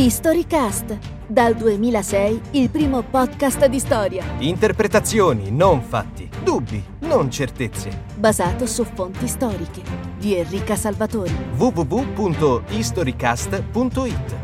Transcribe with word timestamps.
Historycast, 0.00 0.96
dal 1.26 1.56
2006 1.56 2.40
il 2.52 2.70
primo 2.70 3.02
podcast 3.02 3.66
di 3.66 3.80
storia. 3.80 4.22
Interpretazioni, 4.38 5.50
non 5.50 5.82
fatti. 5.82 6.30
Dubbi, 6.44 6.80
non 7.00 7.28
certezze. 7.32 8.04
Basato 8.14 8.64
su 8.64 8.84
fonti 8.84 9.26
storiche. 9.26 9.82
Di 10.16 10.36
Enrica 10.36 10.76
Salvatori. 10.76 11.34
www.historycast.it 11.56 14.36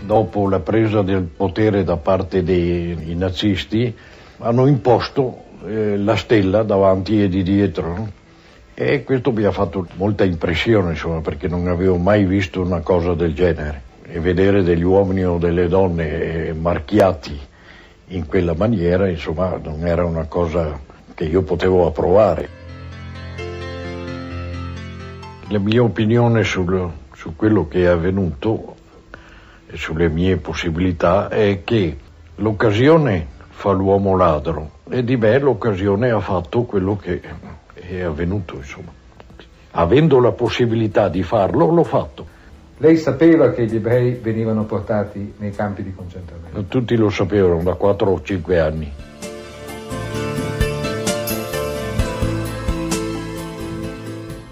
Dopo 0.00 0.48
la 0.48 0.60
presa 0.60 1.02
del 1.02 1.24
potere 1.24 1.84
da 1.84 1.98
parte 1.98 2.42
dei 2.42 3.14
nazisti, 3.14 3.94
hanno 4.38 4.66
imposto 4.66 5.42
eh, 5.66 5.98
la 5.98 6.16
stella 6.16 6.62
davanti 6.62 7.22
e 7.22 7.28
di 7.28 7.42
dietro. 7.42 8.20
E 8.74 9.04
questo 9.04 9.32
mi 9.32 9.44
ha 9.44 9.50
fatto 9.50 9.86
molta 9.96 10.24
impressione, 10.24 10.90
insomma, 10.90 11.20
perché 11.20 11.46
non 11.46 11.68
avevo 11.68 11.96
mai 11.98 12.24
visto 12.24 12.62
una 12.62 12.80
cosa 12.80 13.14
del 13.14 13.34
genere. 13.34 13.90
E 14.04 14.18
vedere 14.18 14.62
degli 14.62 14.82
uomini 14.82 15.24
o 15.24 15.38
delle 15.38 15.68
donne 15.68 16.46
eh, 16.46 16.52
marchiati 16.54 17.38
in 18.08 18.26
quella 18.26 18.54
maniera, 18.54 19.08
insomma, 19.08 19.58
non 19.62 19.86
era 19.86 20.04
una 20.04 20.24
cosa 20.24 20.78
che 21.14 21.24
io 21.24 21.42
potevo 21.42 21.86
approvare. 21.86 22.60
La 25.48 25.58
mia 25.58 25.82
opinione 25.82 26.42
sul, 26.44 26.90
su 27.14 27.36
quello 27.36 27.68
che 27.68 27.82
è 27.82 27.86
avvenuto 27.86 28.76
e 29.66 29.76
sulle 29.76 30.08
mie 30.08 30.38
possibilità 30.38 31.28
è 31.28 31.62
che 31.62 31.96
l'occasione 32.36 33.26
fa 33.50 33.70
l'uomo 33.72 34.16
ladro 34.16 34.80
e 34.88 35.04
di 35.04 35.16
me 35.16 35.38
l'occasione 35.38 36.10
ha 36.10 36.20
fatto 36.20 36.62
quello 36.64 36.96
che 36.96 37.20
è 37.88 38.00
avvenuto, 38.00 38.56
insomma. 38.56 38.92
Avendo 39.72 40.20
la 40.20 40.32
possibilità 40.32 41.08
di 41.08 41.22
farlo, 41.22 41.66
l'ho 41.66 41.84
fatto. 41.84 42.26
Lei 42.78 42.96
sapeva 42.96 43.52
che 43.52 43.64
gli 43.66 43.76
ebrei 43.76 44.12
venivano 44.14 44.64
portati 44.64 45.34
nei 45.38 45.52
campi 45.52 45.82
di 45.82 45.94
concentramento? 45.94 46.64
Tutti 46.64 46.96
lo 46.96 47.10
sapevano 47.10 47.62
da 47.62 47.74
4 47.74 48.10
o 48.10 48.20
5 48.20 48.60
anni. 48.60 48.92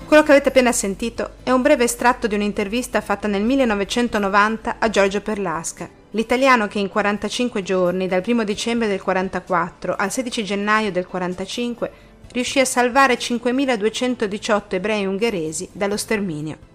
Quello 0.06 0.24
che 0.24 0.32
avete 0.32 0.48
appena 0.48 0.72
sentito 0.72 1.30
è 1.44 1.50
un 1.50 1.62
breve 1.62 1.84
estratto 1.84 2.26
di 2.26 2.34
un'intervista 2.34 3.00
fatta 3.00 3.28
nel 3.28 3.42
1990 3.42 4.76
a 4.78 4.90
Giorgio 4.90 5.20
Perlasca, 5.20 5.88
l'italiano 6.10 6.66
che 6.66 6.80
in 6.80 6.88
45 6.88 7.62
giorni, 7.62 8.08
dal 8.08 8.24
1 8.26 8.42
dicembre 8.42 8.88
del 8.88 9.00
44 9.00 9.94
al 9.96 10.10
16 10.10 10.44
gennaio 10.44 10.90
del 10.90 11.06
45, 11.06 11.90
riuscì 12.32 12.60
a 12.60 12.64
salvare 12.64 13.18
5.218 13.18 14.62
ebrei 14.74 15.06
ungheresi 15.06 15.68
dallo 15.72 15.96
sterminio. 15.96 16.68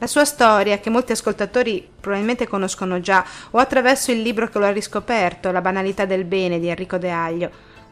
La 0.00 0.06
sua 0.06 0.24
storia, 0.24 0.78
che 0.78 0.90
molti 0.90 1.10
ascoltatori 1.10 1.86
probabilmente 2.00 2.46
conoscono 2.46 3.00
già, 3.00 3.24
o 3.50 3.58
attraverso 3.58 4.12
il 4.12 4.22
libro 4.22 4.48
che 4.48 4.58
lo 4.60 4.66
ha 4.66 4.70
riscoperto, 4.70 5.50
La 5.50 5.60
banalità 5.60 6.04
del 6.04 6.24
bene 6.24 6.60
di 6.60 6.68
Enrico 6.68 6.98
De 6.98 7.10
Aglio, 7.10 7.50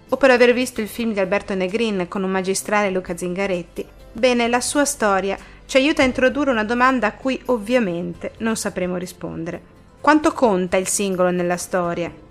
o 0.09 0.17
per 0.17 0.31
aver 0.31 0.53
visto 0.53 0.81
il 0.81 0.87
film 0.87 1.13
di 1.13 1.19
Alberto 1.19 1.55
Negrin 1.55 2.07
con 2.09 2.23
un 2.23 2.31
magistrale 2.31 2.91
Luca 2.91 3.17
Zingaretti, 3.17 3.85
bene, 4.13 4.47
la 4.47 4.61
sua 4.61 4.85
storia 4.85 5.37
ci 5.67 5.79
aiuta 5.79 6.03
a 6.03 6.07
introdurre 6.07 6.53
una 6.53 6.63
domanda 6.63 7.09
a 7.09 7.13
cui 7.13 7.43
ovviamente 7.47 8.35
non 8.39 8.55
sapremo 8.55 8.97
rispondere. 8.97 9.61
Quanto 10.01 10.33
conta 10.33 10.77
il 10.77 10.87
singolo 10.87 11.31
nella 11.31 11.57
storia? 11.57 12.25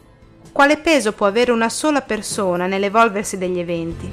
Quale 0.56 0.78
peso 0.78 1.12
può 1.12 1.26
avere 1.26 1.52
una 1.52 1.68
sola 1.68 2.00
persona 2.00 2.66
nell'evolversi 2.66 3.38
degli 3.38 3.60
eventi? 3.60 4.10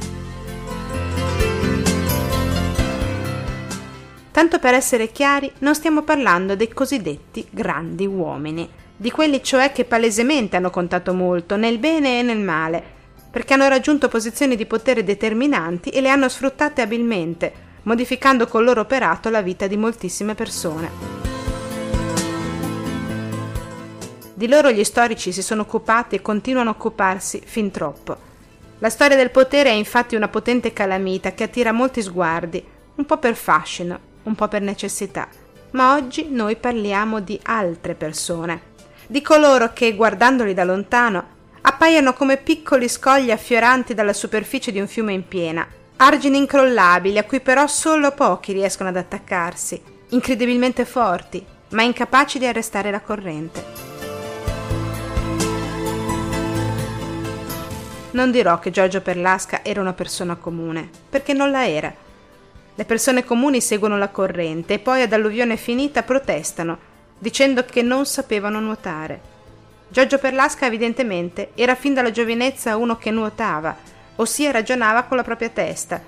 Tanto 4.32 4.58
per 4.58 4.74
essere 4.74 5.12
chiari, 5.12 5.52
non 5.58 5.76
stiamo 5.76 6.02
parlando 6.02 6.56
dei 6.56 6.66
cosiddetti 6.66 7.46
grandi 7.48 8.06
uomini, 8.06 8.68
di 8.96 9.12
quelli 9.12 9.40
cioè 9.40 9.70
che 9.70 9.84
palesemente 9.84 10.56
hanno 10.56 10.70
contato 10.70 11.14
molto 11.14 11.54
nel 11.54 11.78
bene 11.78 12.18
e 12.18 12.22
nel 12.22 12.40
male, 12.40 12.82
perché 13.30 13.54
hanno 13.54 13.68
raggiunto 13.68 14.08
posizioni 14.08 14.56
di 14.56 14.66
potere 14.66 15.04
determinanti 15.04 15.90
e 15.90 16.00
le 16.00 16.08
hanno 16.08 16.28
sfruttate 16.28 16.82
abilmente, 16.82 17.52
modificando 17.82 18.48
col 18.48 18.64
loro 18.64 18.80
operato 18.80 19.30
la 19.30 19.42
vita 19.42 19.68
di 19.68 19.76
moltissime 19.76 20.34
persone. 20.34 21.21
Di 24.42 24.48
loro 24.48 24.72
gli 24.72 24.82
storici 24.82 25.30
si 25.30 25.40
sono 25.40 25.62
occupati 25.62 26.16
e 26.16 26.20
continuano 26.20 26.70
a 26.70 26.72
occuparsi 26.72 27.40
fin 27.44 27.70
troppo. 27.70 28.16
La 28.80 28.90
storia 28.90 29.16
del 29.16 29.30
potere 29.30 29.70
è 29.70 29.72
infatti 29.72 30.16
una 30.16 30.26
potente 30.26 30.72
calamita 30.72 31.32
che 31.32 31.44
attira 31.44 31.70
molti 31.70 32.02
sguardi, 32.02 32.60
un 32.96 33.06
po' 33.06 33.18
per 33.18 33.36
fascino, 33.36 34.00
un 34.24 34.34
po' 34.34 34.48
per 34.48 34.60
necessità. 34.60 35.28
Ma 35.70 35.94
oggi 35.94 36.26
noi 36.28 36.56
parliamo 36.56 37.20
di 37.20 37.38
altre 37.44 37.94
persone, 37.94 38.62
di 39.06 39.22
coloro 39.22 39.72
che, 39.72 39.94
guardandoli 39.94 40.54
da 40.54 40.64
lontano, 40.64 41.24
appaiono 41.60 42.12
come 42.12 42.36
piccoli 42.36 42.88
scogli 42.88 43.30
affioranti 43.30 43.94
dalla 43.94 44.12
superficie 44.12 44.72
di 44.72 44.80
un 44.80 44.88
fiume 44.88 45.12
in 45.12 45.28
piena, 45.28 45.64
argini 45.98 46.38
incrollabili 46.38 47.16
a 47.16 47.24
cui 47.26 47.38
però 47.38 47.68
solo 47.68 48.10
pochi 48.10 48.52
riescono 48.52 48.88
ad 48.88 48.96
attaccarsi, 48.96 49.80
incredibilmente 50.08 50.84
forti, 50.84 51.46
ma 51.68 51.84
incapaci 51.84 52.40
di 52.40 52.46
arrestare 52.46 52.90
la 52.90 53.00
corrente. 53.00 53.91
Non 58.12 58.30
dirò 58.30 58.58
che 58.58 58.70
Giorgio 58.70 59.00
Perlasca 59.00 59.64
era 59.64 59.80
una 59.80 59.94
persona 59.94 60.36
comune, 60.36 60.88
perché 61.08 61.32
non 61.32 61.50
la 61.50 61.66
era. 61.66 61.92
Le 62.74 62.84
persone 62.84 63.24
comuni 63.24 63.62
seguono 63.62 63.96
la 63.96 64.08
corrente 64.08 64.74
e 64.74 64.78
poi 64.78 65.00
ad 65.00 65.14
alluvione 65.14 65.56
finita 65.56 66.02
protestano, 66.02 66.78
dicendo 67.18 67.64
che 67.64 67.80
non 67.80 68.04
sapevano 68.04 68.60
nuotare. 68.60 69.20
Giorgio 69.88 70.18
Perlasca 70.18 70.66
evidentemente 70.66 71.52
era 71.54 71.74
fin 71.74 71.94
dalla 71.94 72.10
giovinezza 72.10 72.76
uno 72.76 72.96
che 72.96 73.10
nuotava, 73.10 73.74
ossia 74.16 74.50
ragionava 74.50 75.04
con 75.04 75.16
la 75.16 75.22
propria 75.22 75.48
testa, 75.48 75.98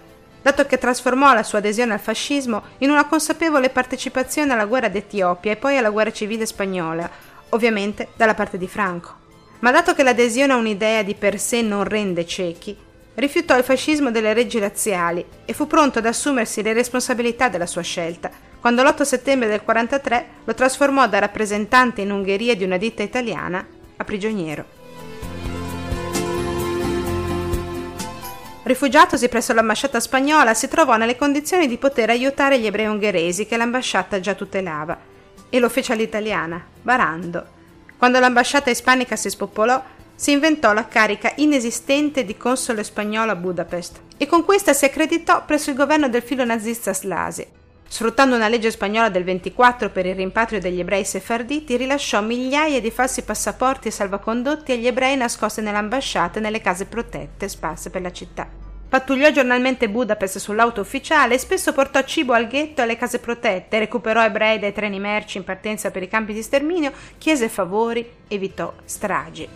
dato 0.43 0.67
che 0.67 0.77
trasformò 0.77 1.33
la 1.33 1.43
sua 1.43 1.59
adesione 1.59 1.95
al 1.95 2.01
fascismo 2.01 2.63
in 2.79 2.91
una 2.91 3.07
consapevole 3.07 3.71
partecipazione 3.71 4.53
alla 4.53 4.67
guerra 4.67 4.89
d'Etiopia 4.89 5.53
e 5.53 5.57
poi 5.57 5.79
alla 5.79 5.91
guerra 5.91 6.13
civile 6.13 6.45
spagnola, 6.45 7.09
ovviamente 7.51 8.09
dalla 8.15 8.35
parte 8.35 8.59
di 8.59 8.69
Franco. 8.69 9.23
Ma 9.61 9.71
dato 9.71 9.95
che 9.95 10.03
l'adesione 10.03 10.53
a 10.53 10.57
un'idea 10.57 11.03
di 11.03 11.15
per 11.15 11.39
sé 11.39 11.63
non 11.63 11.85
rende 11.85 12.27
ciechi, 12.27 12.77
rifiutò 13.15 13.57
il 13.57 13.65
fascismo 13.65 14.11
delle 14.11 14.35
leggi 14.35 14.59
razziali 14.59 15.25
e 15.45 15.53
fu 15.53 15.67
pronto 15.67 16.01
ad 16.01 16.07
assumersi 16.07 16.63
le 16.63 16.73
responsabilità 16.73 17.49
della 17.49 17.67
sua 17.67 17.83
scelta, 17.83 18.31
quando 18.61 18.83
l'8 18.83 19.03
settembre 19.03 19.49
del 19.49 19.63
43 19.63 20.27
lo 20.45 20.55
trasformò 20.55 21.07
da 21.07 21.19
rappresentante 21.19 22.01
in 22.01 22.11
Ungheria 22.11 22.57
di 22.57 22.65
una 22.65 22.77
ditta 22.77 23.03
italiana 23.03 23.67
a 23.97 24.05
prigioniero. 24.05 24.83
Rifugiatosi 28.65 29.29
presso 29.29 29.53
l'ambasciata 29.53 30.01
spagnola, 30.01 30.55
si 30.55 30.69
trovò 30.69 30.97
nelle 30.97 31.17
condizioni 31.17 31.67
di 31.69 31.77
poter 31.77 32.09
aiutare 32.09 32.59
gli 32.59 32.65
ebrei 32.65 32.87
ungheresi 32.87 33.45
che 33.45 33.59
l'ambasciata 33.59 34.21
già 34.21 34.35
tutelava, 34.35 34.99
e 35.51 35.59
lo 35.59 35.69
fece 35.69 35.93
all'italiana, 35.93 36.65
barando, 36.81 37.47
quando 38.05 38.21
l'ambasciata 38.21 38.69
ispanica 38.69 39.17
si 39.17 39.31
spopolò, 39.31 39.83
si 40.15 40.33
inventò 40.33 40.75
la 40.75 40.87
carica 40.89 41.33
inesistente 41.37 42.27
di 42.27 42.37
console 42.37 42.85
spagnolo 42.85 43.31
a 43.31 43.35
Budapest 43.35 43.99
e 44.19 44.27
con 44.27 44.45
questa 44.45 44.75
si 44.75 44.85
accreditò 44.85 45.47
presso 45.47 45.71
il 45.71 45.77
governo 45.77 46.11
del 46.11 46.21
filo 46.21 46.45
nazista 46.45 46.93
Slasi. 46.93 47.47
Sfruttando 47.89 48.37
una 48.37 48.49
legge 48.49 48.71
spagnola 48.71 49.09
del 49.09 49.25
24 49.25 49.89
per 49.89 50.05
il 50.05 50.17
rimpatrio 50.17 50.61
degli 50.61 50.81
ebrei 50.81 51.07
sefarditi, 51.07 51.79
rilasciò 51.79 52.21
migliaia 52.21 52.79
di 52.79 52.91
falsi 52.91 53.23
passaporti 53.23 53.89
e 53.89 53.93
salvacondotti 53.93 54.73
agli 54.73 54.87
ebrei 54.87 55.17
nascosti 55.17 55.63
nell'ambasciata 55.63 56.41
e 56.41 56.43
nelle 56.43 56.61
case 56.61 56.85
protette 56.85 57.49
sparse 57.49 57.89
per 57.89 58.03
la 58.03 58.13
città. 58.13 58.54
Pattugliò 58.95 59.33
giornalmente 59.33 59.89
Budapest 59.89 60.39
sull'auto 60.39 60.81
ufficiale 60.81 61.35
e 61.35 61.39
spesso 61.39 61.73
portò 61.73 62.01
cibo 62.05 62.33
al 62.33 62.47
ghetto 62.47 62.79
e 62.79 62.85
alle 62.85 62.97
case 62.97 63.19
protette, 63.19 63.81
recuperò 63.81 64.23
ebrei 64.23 64.61
dai 64.61 64.73
treni 64.73 65.01
merci 65.01 65.37
in 65.37 65.43
partenza 65.43 65.91
per 65.91 66.05
i 66.05 66.07
campi 66.07 66.33
di 66.33 66.41
sterminio, 66.41 66.93
chiese 67.19 67.49
favori, 67.49 68.09
evitò 68.29 68.73
stragi. 68.85 69.49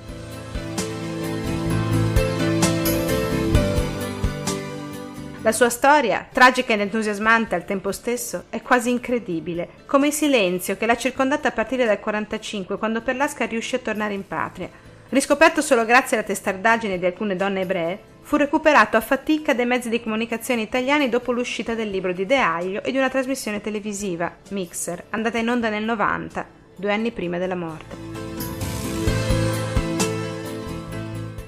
La 5.43 5.53
sua 5.53 5.71
storia, 5.71 6.27
tragica 6.33 6.73
ed 6.73 6.81
entusiasmante 6.81 7.55
al 7.55 7.65
tempo 7.65 7.93
stesso, 7.93 8.47
è 8.51 8.61
quasi 8.61 8.91
incredibile, 8.91 9.69
come 9.87 10.09
il 10.09 10.13
silenzio 10.13 10.77
che 10.77 10.85
l'ha 10.85 10.97
circondata 10.97 11.47
a 11.47 11.53
partire 11.53 11.85
dal 11.85 12.01
45, 12.01 12.77
quando 12.77 13.03
Perlasca 13.03 13.47
riuscì 13.47 13.77
a 13.77 13.79
tornare 13.79 14.15
in 14.15 14.27
patria. 14.27 14.69
Riscoperto 15.11 15.63
solo 15.63 15.85
grazie 15.85 16.17
alla 16.17 16.27
testardaggine 16.27 16.99
di 16.99 17.07
alcune 17.07 17.37
donne 17.37 17.61
ebree, 17.61 18.08
fu 18.29 18.37
recuperato 18.37 18.99
a 18.99 19.01
fatica 19.01 19.55
dai 19.55 19.65
mezzi 19.65 19.89
di 19.89 20.03
comunicazione 20.03 20.61
italiani 20.61 21.09
dopo 21.09 21.33
l'uscita 21.33 21.73
del 21.73 21.89
libro 21.89 22.13
di 22.13 22.27
De 22.27 22.37
Aglio 22.37 22.83
e 22.83 22.91
di 22.91 22.99
una 22.99 23.09
trasmissione 23.09 23.63
televisiva, 23.63 24.31
Mixer, 24.51 25.03
andata 25.09 25.39
in 25.39 25.49
onda 25.49 25.71
nel 25.71 25.83
90, 25.83 26.47
due 26.77 26.93
anni 26.93 27.11
prima 27.11 27.39
della 27.39 27.55
morte. 27.55 27.97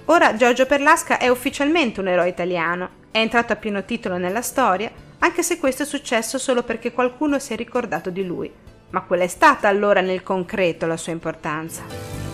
Ora 0.06 0.35
Giorgio 0.37 0.65
Perlasca 0.65 1.19
è 1.19 1.29
ufficialmente 1.29 2.00
un 2.00 2.09
eroe 2.09 2.29
italiano, 2.29 2.88
è 3.11 3.19
entrato 3.19 3.53
a 3.53 3.56
pieno 3.56 3.85
titolo 3.85 4.17
nella 4.17 4.41
storia, 4.41 4.91
anche 5.19 5.43
se 5.43 5.59
questo 5.59 5.82
è 5.82 5.87
successo 5.87 6.38
solo 6.38 6.62
perché 6.62 6.93
qualcuno 6.93 7.38
si 7.38 7.53
è 7.53 7.56
ricordato 7.56 8.09
di 8.09 8.25
lui. 8.25 8.50
Ma 8.88 9.03
qual 9.03 9.21
è 9.21 9.27
stata 9.27 9.69
allora 9.69 10.00
nel 10.00 10.23
concreto 10.23 10.87
la 10.87 10.97
sua 10.97 11.12
importanza? 11.12 12.30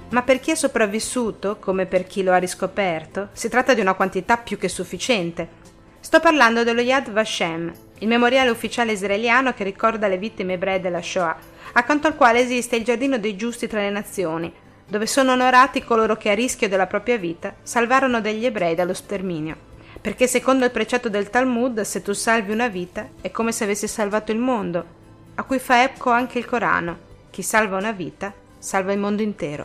Ma 0.10 0.22
per 0.22 0.40
chi 0.40 0.52
è 0.52 0.56
sopravvissuto, 0.56 1.58
come 1.60 1.86
per 1.86 2.06
chi 2.06 2.24
lo 2.24 2.32
ha 2.32 2.38
riscoperto, 2.38 3.30
si 3.34 3.50
tratta 3.50 3.74
di 3.74 3.82
una 3.82 3.96
quantità 3.96 4.38
più 4.38 4.58
che 4.58 4.70
sufficiente, 4.70 5.64
Sto 6.06 6.20
parlando 6.20 6.64
dello 6.64 6.82
Yad 6.82 7.10
Vashem, 7.12 7.74
il 7.98 8.08
memoriale 8.08 8.52
ufficiale 8.52 8.92
israeliano 8.92 9.56
che 9.56 9.64
ricorda 9.64 10.08
le 10.08 10.20
vittime 10.20 10.54
ebree 10.54 10.80
della 10.80 11.02
Shoah, 11.02 11.36
accanto 11.72 12.06
al 12.06 12.16
quale 12.16 12.42
esiste 12.42 12.76
il 12.76 12.84
Giardino 12.84 13.18
dei 13.18 13.36
Giusti 13.36 13.66
tra 13.66 13.80
le 13.80 13.90
Nazioni, 13.90 14.54
dove 14.88 15.08
sono 15.08 15.32
onorati 15.32 15.84
coloro 15.84 16.16
che 16.16 16.30
a 16.30 16.36
rischio 16.36 16.70
della 16.70 16.86
propria 16.86 17.18
vita 17.18 17.56
salvarono 17.64 18.22
degli 18.22 18.46
ebrei 18.46 18.76
dallo 18.76 18.94
sterminio. 18.94 19.58
Perché 20.00 20.28
secondo 20.28 20.64
il 20.64 20.70
precetto 20.70 21.10
del 21.10 21.32
Talmud, 21.32 21.82
se 21.82 22.04
tu 22.04 22.14
salvi 22.14 22.52
una 22.52 22.68
vita, 22.68 23.10
è 23.20 23.32
come 23.32 23.52
se 23.52 23.64
avessi 23.64 23.88
salvato 23.88 24.32
il 24.32 24.38
mondo, 24.38 24.86
a 25.34 25.44
cui 25.44 25.58
fa 25.58 25.82
eco 25.82 26.12
anche 26.12 26.38
il 26.38 26.46
Corano. 26.46 27.00
Chi 27.32 27.42
salva 27.42 27.78
una 27.78 27.92
vita, 27.92 28.32
salva 28.66 28.94
il 28.94 29.00
mondo 29.00 29.22
intero. 29.22 29.64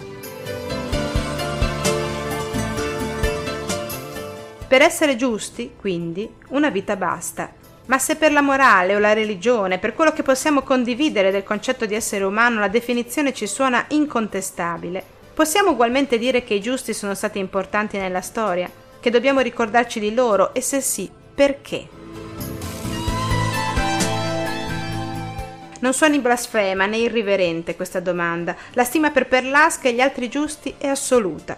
Per 4.69 4.83
essere 4.83 5.17
giusti, 5.17 5.73
quindi, 5.75 6.31
una 6.49 6.69
vita 6.69 6.97
basta. 6.97 7.51
Ma 7.87 7.99
se 7.99 8.17
per 8.17 8.31
la 8.31 8.43
morale 8.43 8.95
o 8.95 8.99
la 8.99 9.15
religione, 9.15 9.79
per 9.79 9.95
quello 9.95 10.13
che 10.13 10.23
possiamo 10.23 10.61
condividere 10.61 11.31
del 11.31 11.43
concetto 11.43 11.87
di 11.87 11.95
essere 11.95 12.25
umano, 12.25 12.61
la 12.61 12.69
definizione 12.69 13.33
ci 13.33 13.47
suona 13.47 13.87
incontestabile, 13.89 15.03
possiamo 15.33 15.71
ugualmente 15.71 16.19
dire 16.19 16.45
che 16.45 16.55
i 16.55 16.61
giusti 16.61 16.93
sono 16.93 17.15
stati 17.15 17.39
importanti 17.39 17.97
nella 17.97 18.21
storia, 18.21 18.71
che 19.01 19.11
dobbiamo 19.11 19.41
ricordarci 19.41 19.99
di 19.99 20.13
loro 20.13 20.53
e 20.53 20.61
se 20.61 20.83
sì, 20.83 21.11
perché? 21.35 22.00
Non 25.81 25.95
suoni 25.95 26.19
blasfema 26.19 26.85
né 26.85 26.99
irriverente 26.99 27.75
questa 27.75 28.01
domanda. 28.01 28.55
La 28.73 28.85
stima 28.85 29.11
per 29.11 29.27
Perlasca 29.27 29.89
e 29.89 29.95
gli 29.95 30.01
altri 30.01 30.29
giusti 30.29 30.75
è 30.77 30.87
assoluta. 30.89 31.57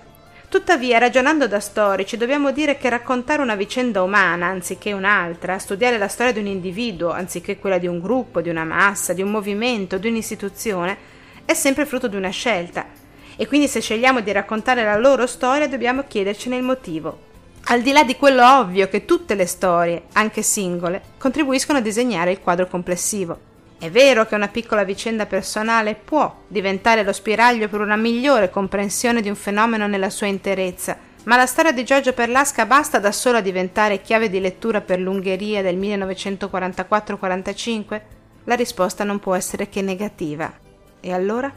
Tuttavia, 0.48 0.98
ragionando 0.98 1.48
da 1.48 1.58
storici, 1.58 2.16
dobbiamo 2.16 2.52
dire 2.52 2.76
che 2.76 2.88
raccontare 2.88 3.42
una 3.42 3.56
vicenda 3.56 4.02
umana 4.02 4.46
anziché 4.46 4.92
un'altra, 4.92 5.58
studiare 5.58 5.98
la 5.98 6.06
storia 6.06 6.32
di 6.32 6.38
un 6.38 6.46
individuo 6.46 7.10
anziché 7.10 7.58
quella 7.58 7.78
di 7.78 7.88
un 7.88 8.00
gruppo, 8.00 8.40
di 8.40 8.48
una 8.48 8.62
massa, 8.62 9.12
di 9.12 9.22
un 9.22 9.30
movimento, 9.30 9.98
di 9.98 10.08
un'istituzione, 10.08 10.96
è 11.44 11.54
sempre 11.54 11.84
frutto 11.84 12.06
di 12.06 12.16
una 12.16 12.30
scelta. 12.30 12.86
E 13.34 13.46
quindi 13.48 13.66
se 13.66 13.80
scegliamo 13.80 14.20
di 14.20 14.30
raccontare 14.30 14.84
la 14.84 14.98
loro 14.98 15.26
storia 15.26 15.66
dobbiamo 15.66 16.04
chiedercene 16.06 16.56
il 16.56 16.62
motivo. 16.62 17.30
Al 17.64 17.82
di 17.82 17.90
là 17.90 18.04
di 18.04 18.14
quello 18.14 18.58
ovvio 18.58 18.88
che 18.88 19.04
tutte 19.04 19.34
le 19.34 19.46
storie, 19.46 20.02
anche 20.12 20.42
singole, 20.42 21.02
contribuiscono 21.18 21.78
a 21.78 21.82
disegnare 21.82 22.30
il 22.30 22.40
quadro 22.40 22.68
complessivo. 22.68 23.50
È 23.82 23.90
vero 23.90 24.26
che 24.26 24.36
una 24.36 24.46
piccola 24.46 24.84
vicenda 24.84 25.26
personale 25.26 25.96
può 25.96 26.42
diventare 26.46 27.02
lo 27.02 27.12
spiraglio 27.12 27.68
per 27.68 27.80
una 27.80 27.96
migliore 27.96 28.48
comprensione 28.48 29.20
di 29.20 29.28
un 29.28 29.34
fenomeno 29.34 29.88
nella 29.88 30.08
sua 30.08 30.28
interezza, 30.28 30.96
ma 31.24 31.34
la 31.34 31.46
storia 31.46 31.72
di 31.72 31.82
Giorgio 31.82 32.12
Perlasca 32.12 32.64
basta 32.64 33.00
da 33.00 33.10
sola 33.10 33.38
a 33.38 33.40
diventare 33.40 34.00
chiave 34.00 34.30
di 34.30 34.38
lettura 34.38 34.82
per 34.82 35.00
l'Ungheria 35.00 35.62
del 35.62 35.76
1944-45? 35.78 38.00
La 38.44 38.54
risposta 38.54 39.02
non 39.02 39.18
può 39.18 39.34
essere 39.34 39.68
che 39.68 39.82
negativa. 39.82 40.52
E 41.00 41.12
allora? 41.12 41.52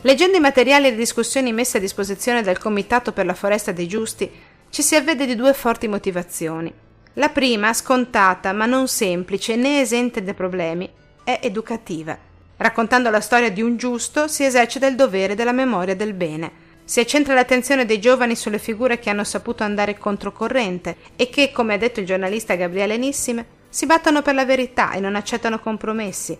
Leggendo 0.00 0.36
i 0.36 0.40
materiali 0.40 0.88
e 0.88 0.90
le 0.90 0.96
discussioni 0.96 1.52
messe 1.52 1.76
a 1.76 1.80
disposizione 1.80 2.42
dal 2.42 2.58
Comitato 2.58 3.12
per 3.12 3.24
la 3.24 3.34
Foresta 3.34 3.70
dei 3.70 3.86
Giusti, 3.86 4.28
ci 4.68 4.82
si 4.82 4.96
avvede 4.96 5.26
di 5.26 5.36
due 5.36 5.54
forti 5.54 5.86
motivazioni. 5.86 6.82
La 7.16 7.28
prima, 7.28 7.72
scontata 7.72 8.52
ma 8.52 8.66
non 8.66 8.88
semplice 8.88 9.54
né 9.54 9.80
esente 9.80 10.24
da 10.24 10.34
problemi, 10.34 10.90
è 11.22 11.38
educativa. 11.42 12.18
Raccontando 12.56 13.08
la 13.08 13.20
storia 13.20 13.52
di 13.52 13.62
un 13.62 13.76
giusto 13.76 14.26
si 14.26 14.44
esercita 14.44 14.88
il 14.88 14.96
dovere 14.96 15.36
della 15.36 15.52
memoria 15.52 15.94
del 15.94 16.12
bene. 16.12 16.50
Si 16.84 16.98
accentra 16.98 17.34
l'attenzione 17.34 17.86
dei 17.86 18.00
giovani 18.00 18.34
sulle 18.34 18.58
figure 18.58 18.98
che 18.98 19.10
hanno 19.10 19.22
saputo 19.22 19.62
andare 19.62 19.96
controcorrente 19.96 20.96
e 21.14 21.30
che, 21.30 21.52
come 21.52 21.74
ha 21.74 21.78
detto 21.78 22.00
il 22.00 22.06
giornalista 22.06 22.56
Gabriele 22.56 22.96
Nissime, 22.96 23.46
si 23.68 23.86
battono 23.86 24.20
per 24.20 24.34
la 24.34 24.44
verità 24.44 24.90
e 24.90 24.98
non 24.98 25.14
accettano 25.14 25.60
compromessi. 25.60 26.36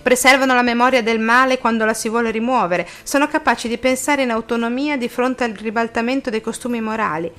Preservano 0.00 0.54
la 0.54 0.62
memoria 0.62 1.02
del 1.02 1.20
male 1.20 1.58
quando 1.58 1.84
la 1.84 1.94
si 1.94 2.08
vuole 2.08 2.30
rimuovere, 2.30 2.88
sono 3.02 3.28
capaci 3.28 3.68
di 3.68 3.76
pensare 3.76 4.22
in 4.22 4.30
autonomia 4.30 4.96
di 4.96 5.08
fronte 5.10 5.44
al 5.44 5.52
ribaltamento 5.52 6.30
dei 6.30 6.40
costumi 6.40 6.80
morali, 6.80 7.30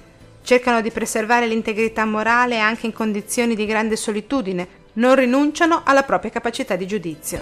cercano 0.45 0.80
di 0.80 0.92
preservare 0.92 1.47
l'integrità 1.47 2.06
morale 2.06 2.59
anche 2.59 2.86
in 2.86 2.94
condizioni 2.94 3.56
di 3.56 3.65
grande 3.65 3.95
solitudine, 3.95 4.83
non 4.94 5.15
rinunciano 5.15 5.81
alla 5.83 6.03
propria 6.03 6.31
capacità 6.31 6.75
di 6.75 6.86
giudizio. 6.86 7.42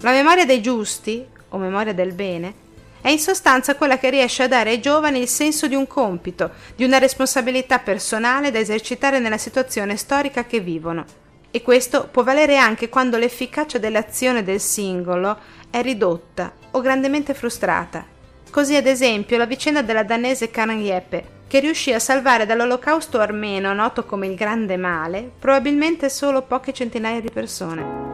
La 0.00 0.12
memoria 0.12 0.46
dei 0.46 0.62
giusti, 0.62 1.24
o 1.50 1.58
memoria 1.58 1.92
del 1.92 2.14
bene, 2.14 2.66
è 3.02 3.10
in 3.10 3.18
sostanza 3.18 3.76
quella 3.76 3.98
che 3.98 4.08
riesce 4.08 4.44
a 4.44 4.48
dare 4.48 4.70
ai 4.70 4.80
giovani 4.80 5.20
il 5.20 5.28
senso 5.28 5.66
di 5.66 5.74
un 5.74 5.86
compito, 5.86 6.52
di 6.74 6.84
una 6.84 6.98
responsabilità 6.98 7.78
personale 7.80 8.50
da 8.50 8.58
esercitare 8.58 9.18
nella 9.18 9.38
situazione 9.38 9.96
storica 9.96 10.44
che 10.44 10.60
vivono. 10.60 11.04
E 11.50 11.60
questo 11.60 12.08
può 12.10 12.22
valere 12.22 12.56
anche 12.56 12.88
quando 12.88 13.18
l'efficacia 13.18 13.76
dell'azione 13.76 14.42
del 14.42 14.60
singolo 14.60 15.38
è 15.68 15.82
ridotta 15.82 16.52
o 16.70 16.80
grandemente 16.80 17.34
frustrata 17.34 18.16
Così 18.50 18.74
ad 18.74 18.86
esempio 18.86 19.36
la 19.36 19.46
vicenda 19.46 19.82
della 19.82 20.02
danese 20.02 20.50
Karan 20.50 20.80
Yeppe, 20.80 21.36
che 21.46 21.60
riuscì 21.60 21.92
a 21.92 21.98
salvare 21.98 22.44
dall'olocausto 22.44 23.20
armeno, 23.20 23.72
noto 23.72 24.04
come 24.04 24.26
il 24.26 24.34
Grande 24.34 24.76
Male, 24.76 25.30
probabilmente 25.38 26.08
solo 26.08 26.42
poche 26.42 26.72
centinaia 26.72 27.20
di 27.20 27.30
persone. 27.30 28.06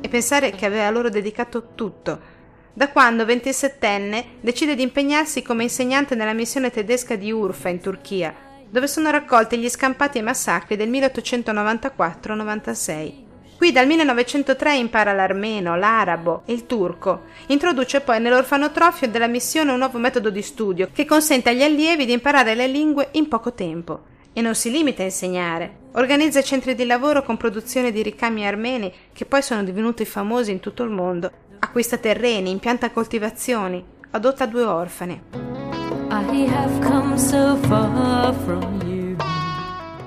E 0.00 0.08
pensare 0.08 0.50
che 0.50 0.66
aveva 0.66 0.90
loro 0.90 1.08
dedicato 1.08 1.68
tutto, 1.74 2.34
da 2.72 2.90
quando, 2.90 3.24
27enne, 3.24 4.24
decide 4.40 4.74
di 4.74 4.82
impegnarsi 4.82 5.40
come 5.40 5.62
insegnante 5.62 6.14
nella 6.14 6.34
missione 6.34 6.70
tedesca 6.70 7.16
di 7.16 7.32
Urfa 7.32 7.70
in 7.70 7.80
Turchia, 7.80 8.45
dove 8.68 8.86
sono 8.86 9.10
raccolti 9.10 9.58
gli 9.58 9.68
scampati 9.68 10.18
e 10.18 10.22
massacri 10.22 10.76
del 10.76 10.88
1894-96. 10.90 13.24
Qui 13.56 13.72
dal 13.72 13.86
1903 13.86 14.76
impara 14.76 15.14
l'armeno, 15.14 15.76
l'arabo 15.76 16.42
e 16.44 16.52
il 16.52 16.66
turco. 16.66 17.22
Introduce 17.46 18.02
poi 18.02 18.20
nell'orfanotrofio 18.20 19.08
della 19.08 19.28
missione 19.28 19.72
un 19.72 19.78
nuovo 19.78 19.96
metodo 19.96 20.28
di 20.28 20.42
studio 20.42 20.90
che 20.92 21.06
consente 21.06 21.48
agli 21.48 21.62
allievi 21.62 22.04
di 22.04 22.12
imparare 22.12 22.54
le 22.54 22.66
lingue 22.66 23.08
in 23.12 23.28
poco 23.28 23.54
tempo. 23.54 24.14
E 24.34 24.42
non 24.42 24.54
si 24.54 24.70
limita 24.70 25.00
a 25.00 25.06
insegnare. 25.06 25.84
Organizza 25.92 26.42
centri 26.42 26.74
di 26.74 26.84
lavoro 26.84 27.22
con 27.22 27.38
produzione 27.38 27.92
di 27.92 28.02
ricami 28.02 28.46
armeni 28.46 28.92
che 29.14 29.24
poi 29.24 29.40
sono 29.40 29.64
divenuti 29.64 30.04
famosi 30.04 30.50
in 30.50 30.60
tutto 30.60 30.82
il 30.82 30.90
mondo. 30.90 31.30
Acquista 31.58 31.96
terreni, 31.96 32.50
impianta 32.50 32.90
coltivazioni, 32.90 33.82
adotta 34.10 34.44
due 34.44 34.64
orfane. 34.64 35.55
So 37.16 37.58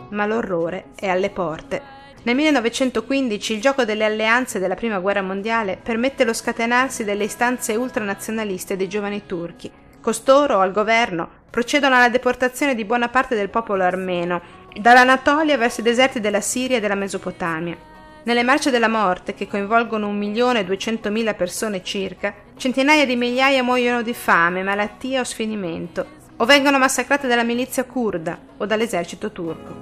Ma 0.10 0.26
l'orrore 0.26 0.86
è 0.96 1.08
alle 1.08 1.30
porte. 1.30 1.82
Nel 2.24 2.36
1915 2.36 3.54
il 3.54 3.62
gioco 3.62 3.86
delle 3.86 4.06
alleanze 4.06 4.60
della 4.60 4.76
Prima 4.76 5.00
Guerra 5.00 5.22
Mondiale 5.22 5.80
permette 5.82 6.24
lo 6.26 6.34
scatenarsi 6.34 7.04
delle 7.04 7.24
istanze 7.24 7.76
ultranazionaliste 7.76 8.76
dei 8.76 8.88
giovani 8.88 9.26
turchi. 9.26 9.72
Costoro, 10.02 10.60
al 10.60 10.72
governo, 10.72 11.28
procedono 11.50 11.96
alla 11.96 12.10
deportazione 12.10 12.76
di 12.76 12.86
buona 12.86 13.10
parte 13.10 13.36
del 13.36 13.50
popolo 13.50 13.84
armeno, 13.84 14.42
dall'Anatolia 14.80 15.58
verso 15.58 15.82
i 15.82 15.84
deserti 15.84 16.20
della 16.20 16.42
Siria 16.42 16.78
e 16.78 16.80
della 16.80 16.96
Mesopotamia. 16.96 17.76
Nelle 18.24 18.44
marce 18.44 18.70
della 18.70 18.90
morte, 18.90 19.34
che 19.34 19.48
coinvolgono 19.48 20.08
un 20.08 20.18
milione 20.18 20.60
e 20.60 20.66
duecentomila 20.66 21.34
persone 21.34 21.84
circa, 21.84 22.34
Centinaia 22.60 23.06
di 23.06 23.16
migliaia 23.16 23.64
muoiono 23.64 24.02
di 24.02 24.14
fame, 24.14 24.64
malattia 24.64 25.22
o 25.22 25.24
sfinimento, 25.24 26.06
o 26.36 26.44
vengono 26.44 26.78
massacrate 26.78 27.26
dalla 27.26 27.44
milizia 27.44 27.86
kurda 27.86 28.38
o 28.58 28.66
dall'esercito 28.66 29.32
turco. 29.32 29.78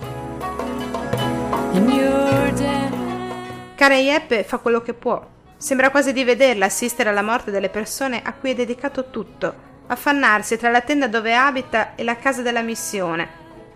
Yeppe 3.79 4.43
fa 4.43 4.60
quello 4.60 4.84
che 4.84 4.93
può. 4.93 5.27
Sembra 5.57 5.89
quasi 5.89 6.13
di 6.13 6.24
vederla 6.24 6.65
assistere 6.65 7.10
alla 7.10 7.24
morte 7.24 7.50
delle 7.50 7.69
persone 7.69 8.22
a 8.24 8.31
cui 8.34 8.51
è 8.51 8.53
dedicato 8.53 9.10
tutto, 9.10 9.55
affannarsi 9.88 10.55
tra 10.55 10.69
la 10.69 10.81
tenda 10.81 11.07
dove 11.07 11.36
abita 11.36 11.96
e 11.96 12.03
la 12.03 12.17
casa 12.17 12.43
della 12.43 12.62
missione, 12.62 13.27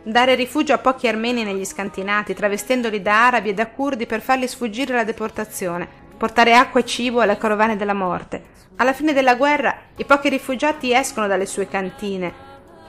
dare 0.04 0.36
rifugio 0.36 0.74
a 0.74 0.78
pochi 0.78 1.08
armeni 1.08 1.44
negli 1.44 1.66
scantinati, 1.66 2.36
travestendoli 2.36 3.02
da 3.02 3.26
arabi 3.26 3.50
e 3.50 3.54
da 3.56 3.66
curdi 3.66 4.06
per 4.06 4.22
farli 4.22 4.48
sfuggire 4.48 4.94
alla 4.94 5.04
deportazione, 5.04 6.01
portare 6.22 6.54
acqua 6.54 6.82
e 6.82 6.86
cibo 6.86 7.22
alle 7.22 7.36
carovane 7.36 7.76
della 7.76 7.96
morte. 7.96 8.44
Alla 8.76 8.94
fine 8.94 9.12
della 9.12 9.34
guerra 9.34 9.76
i 9.96 10.06
pochi 10.06 10.30
rifugiati 10.30 10.94
escono 10.94 11.26
dalle 11.26 11.48
sue 11.48 11.68
cantine, 11.68 12.32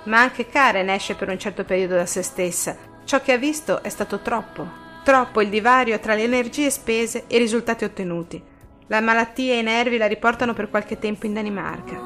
ma 0.02 0.20
anche 0.20 0.48
Karen 0.48 0.90
esce 0.90 1.14
per 1.14 1.30
un 1.30 1.38
certo 1.38 1.64
periodo 1.64 1.94
da 1.94 2.04
se 2.04 2.20
stessa. 2.20 2.76
Ciò 3.06 3.22
che 3.22 3.32
ha 3.32 3.38
visto 3.38 3.82
è 3.82 3.88
stato 3.88 4.18
troppo, 4.18 4.68
troppo 5.02 5.40
il 5.40 5.48
divario 5.48 5.98
tra 5.98 6.14
le 6.14 6.24
energie 6.24 6.68
spese 6.68 7.24
e 7.26 7.36
i 7.36 7.38
risultati 7.38 7.84
ottenuti. 7.84 8.42
La 8.88 9.00
malattia 9.00 9.54
e 9.54 9.60
i 9.60 9.62
nervi 9.62 9.96
la 9.96 10.08
riportano 10.08 10.52
per 10.52 10.68
qualche 10.68 10.98
tempo 10.98 11.24
in 11.24 11.32
Danimarca. 11.32 12.02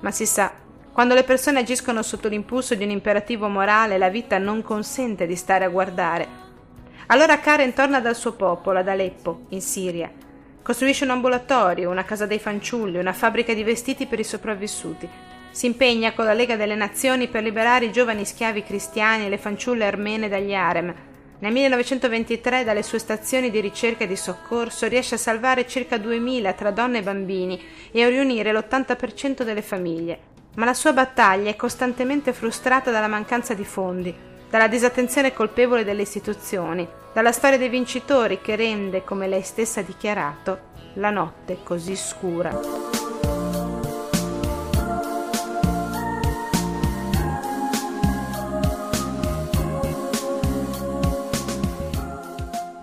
Ma 0.00 0.10
si 0.10 0.26
sa, 0.26 0.52
quando 0.92 1.14
le 1.14 1.22
persone 1.22 1.60
agiscono 1.60 2.02
sotto 2.02 2.26
l'impulso 2.26 2.74
di 2.74 2.82
un 2.82 2.90
imperativo 2.90 3.46
morale, 3.46 3.98
la 3.98 4.08
vita 4.08 4.38
non 4.38 4.62
consente 4.62 5.28
di 5.28 5.36
stare 5.36 5.64
a 5.64 5.68
guardare. 5.68 6.41
Allora 7.12 7.40
Karen 7.40 7.74
torna 7.74 8.00
dal 8.00 8.16
suo 8.16 8.32
popolo, 8.32 8.78
ad 8.78 8.88
Aleppo, 8.88 9.42
in 9.50 9.60
Siria. 9.60 10.10
Costruisce 10.62 11.04
un 11.04 11.10
ambulatorio, 11.10 11.90
una 11.90 12.06
casa 12.06 12.24
dei 12.24 12.38
fanciulli, 12.38 12.96
una 12.96 13.12
fabbrica 13.12 13.52
di 13.52 13.62
vestiti 13.62 14.06
per 14.06 14.18
i 14.18 14.24
sopravvissuti. 14.24 15.06
Si 15.50 15.66
impegna 15.66 16.14
con 16.14 16.24
la 16.24 16.32
Lega 16.32 16.56
delle 16.56 16.74
Nazioni 16.74 17.28
per 17.28 17.42
liberare 17.42 17.84
i 17.84 17.92
giovani 17.92 18.24
schiavi 18.24 18.62
cristiani 18.62 19.26
e 19.26 19.28
le 19.28 19.36
fanciulle 19.36 19.84
armene 19.84 20.30
dagli 20.30 20.54
harem. 20.54 20.94
Nel 21.40 21.52
1923 21.52 22.64
dalle 22.64 22.82
sue 22.82 22.98
stazioni 22.98 23.50
di 23.50 23.60
ricerca 23.60 24.04
e 24.04 24.06
di 24.06 24.16
soccorso 24.16 24.88
riesce 24.88 25.16
a 25.16 25.18
salvare 25.18 25.66
circa 25.66 25.98
2000 25.98 26.52
tra 26.54 26.70
donne 26.70 26.98
e 26.98 27.02
bambini 27.02 27.62
e 27.90 28.02
a 28.02 28.08
riunire 28.08 28.54
l'80% 28.54 29.42
delle 29.42 29.60
famiglie 29.60 30.30
ma 30.54 30.66
la 30.66 30.74
sua 30.74 30.92
battaglia 30.92 31.48
è 31.48 31.56
costantemente 31.56 32.34
frustrata 32.34 32.90
dalla 32.90 33.06
mancanza 33.06 33.54
di 33.54 33.64
fondi, 33.64 34.14
dalla 34.52 34.68
disattenzione 34.68 35.32
colpevole 35.32 35.82
delle 35.82 36.02
istituzioni, 36.02 36.86
dalla 37.14 37.32
storia 37.32 37.56
dei 37.56 37.70
vincitori 37.70 38.42
che 38.42 38.54
rende, 38.54 39.02
come 39.02 39.26
lei 39.26 39.40
stessa 39.40 39.80
ha 39.80 39.82
dichiarato, 39.82 40.58
la 40.96 41.08
notte 41.08 41.60
così 41.62 41.96
scura. 41.96 42.50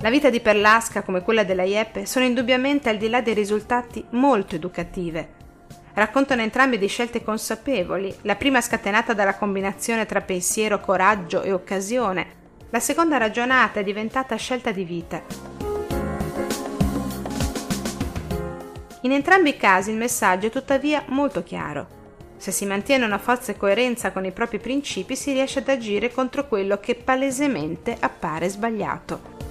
La 0.02 0.10
vita 0.10 0.32
di 0.32 0.40
Perlasca, 0.40 1.04
come 1.04 1.22
quella 1.22 1.44
della 1.44 1.62
Ieppe, 1.62 2.08
sono 2.08 2.26
indubbiamente 2.26 2.90
al 2.90 2.98
di 2.98 3.10
là 3.10 3.22
dei 3.22 3.36
risultati 3.36 4.04
molto 4.10 4.56
educative 4.56 5.38
raccontano 6.00 6.42
entrambi 6.42 6.78
di 6.78 6.88
scelte 6.88 7.24
consapevoli, 7.24 8.14
la 8.24 8.36
prima 8.36 8.62
scatenata 8.62 9.14
dalla 9.14 9.36
combinazione 9.36 10.06
tra 10.06 10.22
pensiero, 10.22 10.80
coraggio 10.80 11.44
e 11.44 11.52
occasione, 11.52 12.38
la 12.72 12.80
seconda 12.80 13.18
ragionata 13.18 13.80
è 13.80 13.84
diventata 13.84 14.36
scelta 14.36 14.72
di 14.72 14.84
vita. 14.84 15.22
In 19.02 19.12
entrambi 19.12 19.50
i 19.50 19.58
casi 19.58 19.92
il 19.92 19.98
messaggio 19.98 20.48
è 20.48 20.50
tuttavia 20.50 21.04
molto 21.08 21.44
chiaro. 21.44 21.98
Se 22.38 22.52
si 22.52 22.66
mantiene 22.66 23.06
una 23.06 23.18
forza 23.18 23.52
e 23.52 23.58
coerenza 23.58 24.12
con 24.12 24.26
i 24.26 24.32
propri 24.32 24.60
principi 24.60 25.16
si 25.16 25.34
riesce 25.34 25.60
ad 25.60 25.68
agire 25.68 26.12
contro 26.12 26.48
quello 26.48 26.80
che 26.80 26.96
palesemente 26.96 27.96
appare 28.00 28.50
sbagliato. 28.50 29.49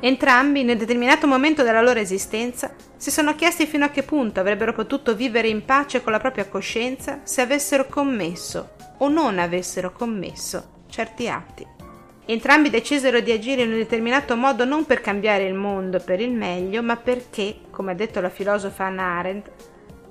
Entrambi, 0.00 0.60
un 0.60 0.66
determinato 0.68 1.26
momento 1.26 1.64
della 1.64 1.82
loro 1.82 1.98
esistenza, 1.98 2.72
si 2.96 3.10
sono 3.10 3.34
chiesti 3.34 3.66
fino 3.66 3.84
a 3.84 3.88
che 3.88 4.04
punto 4.04 4.38
avrebbero 4.38 4.72
potuto 4.72 5.16
vivere 5.16 5.48
in 5.48 5.64
pace 5.64 6.02
con 6.02 6.12
la 6.12 6.20
propria 6.20 6.46
coscienza 6.46 7.20
se 7.24 7.40
avessero 7.40 7.86
commesso 7.86 8.76
o 8.98 9.08
non 9.08 9.40
avessero 9.40 9.90
commesso 9.90 10.84
certi 10.88 11.28
atti. 11.28 11.66
Entrambi 12.26 12.70
decisero 12.70 13.18
di 13.18 13.32
agire 13.32 13.62
in 13.62 13.72
un 13.72 13.78
determinato 13.78 14.36
modo 14.36 14.64
non 14.64 14.86
per 14.86 15.00
cambiare 15.00 15.46
il 15.46 15.54
mondo 15.54 15.98
per 15.98 16.20
il 16.20 16.30
meglio, 16.30 16.80
ma 16.80 16.96
perché, 16.96 17.62
come 17.70 17.92
ha 17.92 17.94
detto 17.94 18.20
la 18.20 18.28
filosofa 18.28 18.84
Hannah 18.84 19.18
Arendt, 19.18 19.50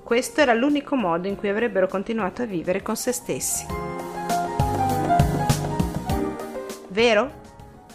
questo 0.02 0.42
era 0.42 0.52
l'unico 0.52 0.96
modo 0.96 1.28
in 1.28 1.36
cui 1.36 1.48
avrebbero 1.48 1.86
continuato 1.86 2.42
a 2.42 2.46
vivere 2.46 2.82
con 2.82 2.96
se 2.96 3.12
stessi. 3.12 3.64
Vero? 6.88 7.46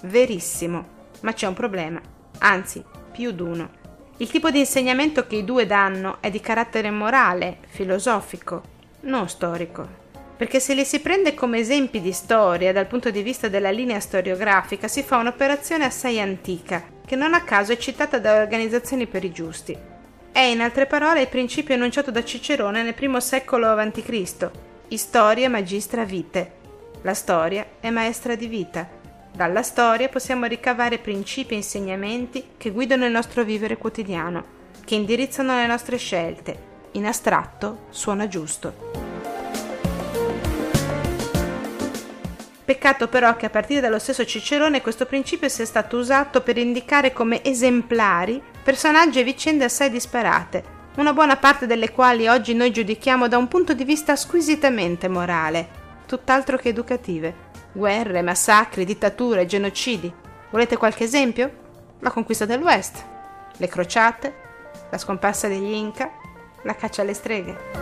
Verissimo 0.03 0.92
ma 1.23 1.33
c'è 1.33 1.47
un 1.47 1.53
problema, 1.53 2.01
anzi, 2.39 2.83
più 3.11 3.31
d'uno. 3.31 3.81
Il 4.17 4.29
tipo 4.29 4.51
di 4.51 4.59
insegnamento 4.59 5.25
che 5.25 5.37
i 5.37 5.43
due 5.43 5.65
danno 5.65 6.17
è 6.21 6.29
di 6.29 6.39
carattere 6.39 6.91
morale, 6.91 7.57
filosofico, 7.67 8.61
non 9.01 9.27
storico. 9.27 10.01
Perché 10.37 10.59
se 10.59 10.73
li 10.73 10.85
si 10.85 10.99
prende 10.99 11.33
come 11.33 11.59
esempi 11.59 12.01
di 12.01 12.11
storia 12.11 12.73
dal 12.73 12.87
punto 12.87 13.09
di 13.09 13.21
vista 13.21 13.47
della 13.47 13.71
linea 13.71 13.99
storiografica 13.99 14.87
si 14.87 15.01
fa 15.03 15.17
un'operazione 15.17 15.85
assai 15.85 16.19
antica, 16.19 16.83
che 17.05 17.15
non 17.15 17.33
a 17.33 17.43
caso 17.43 17.71
è 17.71 17.77
citata 17.77 18.19
da 18.19 18.39
organizzazioni 18.39 19.07
per 19.07 19.23
i 19.23 19.31
giusti. 19.31 19.77
È 20.31 20.39
in 20.39 20.61
altre 20.61 20.85
parole 20.85 21.21
il 21.21 21.27
principio 21.27 21.75
enunciato 21.75 22.11
da 22.11 22.23
Cicerone 22.23 22.83
nel 22.83 22.95
primo 22.95 23.19
secolo 23.19 23.67
a.C. 23.67 24.49
Historia 24.89 25.49
magistra 25.49 26.03
vite. 26.03 26.61
La 27.03 27.13
storia 27.13 27.65
è 27.79 27.89
maestra 27.89 28.35
di 28.35 28.47
vita 28.47 29.01
dalla 29.35 29.63
storia 29.63 30.09
possiamo 30.09 30.45
ricavare 30.45 30.99
principi 30.99 31.53
e 31.53 31.57
insegnamenti 31.57 32.49
che 32.55 32.69
guidano 32.69 33.05
il 33.05 33.11
nostro 33.11 33.43
vivere 33.43 33.77
quotidiano, 33.77 34.61
che 34.85 34.93
indirizzano 34.93 35.55
le 35.55 35.65
nostre 35.65 35.97
scelte. 35.97 36.71
In 36.91 37.07
astratto 37.07 37.87
suona 37.89 38.27
giusto. 38.27 38.91
Peccato 42.63 43.07
però 43.07 43.35
che 43.35 43.47
a 43.47 43.49
partire 43.49 43.81
dallo 43.81 43.99
stesso 43.99 44.23
Cicerone 44.23 44.81
questo 44.81 45.05
principio 45.05 45.49
sia 45.49 45.65
stato 45.65 45.97
usato 45.97 46.41
per 46.41 46.57
indicare 46.57 47.11
come 47.11 47.43
esemplari 47.43 48.41
personaggi 48.63 49.19
e 49.19 49.23
vicende 49.23 49.65
assai 49.65 49.89
disparate, 49.89 50.63
una 50.95 51.11
buona 51.11 51.37
parte 51.37 51.65
delle 51.65 51.89
quali 51.89 52.27
oggi 52.27 52.53
noi 52.53 52.71
giudichiamo 52.71 53.27
da 53.27 53.37
un 53.37 53.47
punto 53.47 53.73
di 53.73 53.83
vista 53.83 54.15
squisitamente 54.15 55.07
morale, 55.07 55.67
tutt'altro 56.05 56.55
che 56.55 56.69
educative 56.69 57.42
guerre, 57.73 58.21
massacri, 58.21 58.85
dittature, 58.85 59.45
genocidi. 59.45 60.11
Volete 60.51 60.77
qualche 60.77 61.03
esempio? 61.03 61.61
La 61.99 62.11
conquista 62.11 62.45
del 62.45 62.61
West, 62.61 63.03
le 63.57 63.67
crociate, 63.67 64.33
la 64.89 64.97
scomparsa 64.97 65.47
degli 65.47 65.71
Inca, 65.71 66.11
la 66.61 66.75
caccia 66.75 67.01
alle 67.01 67.13
streghe. 67.13 67.81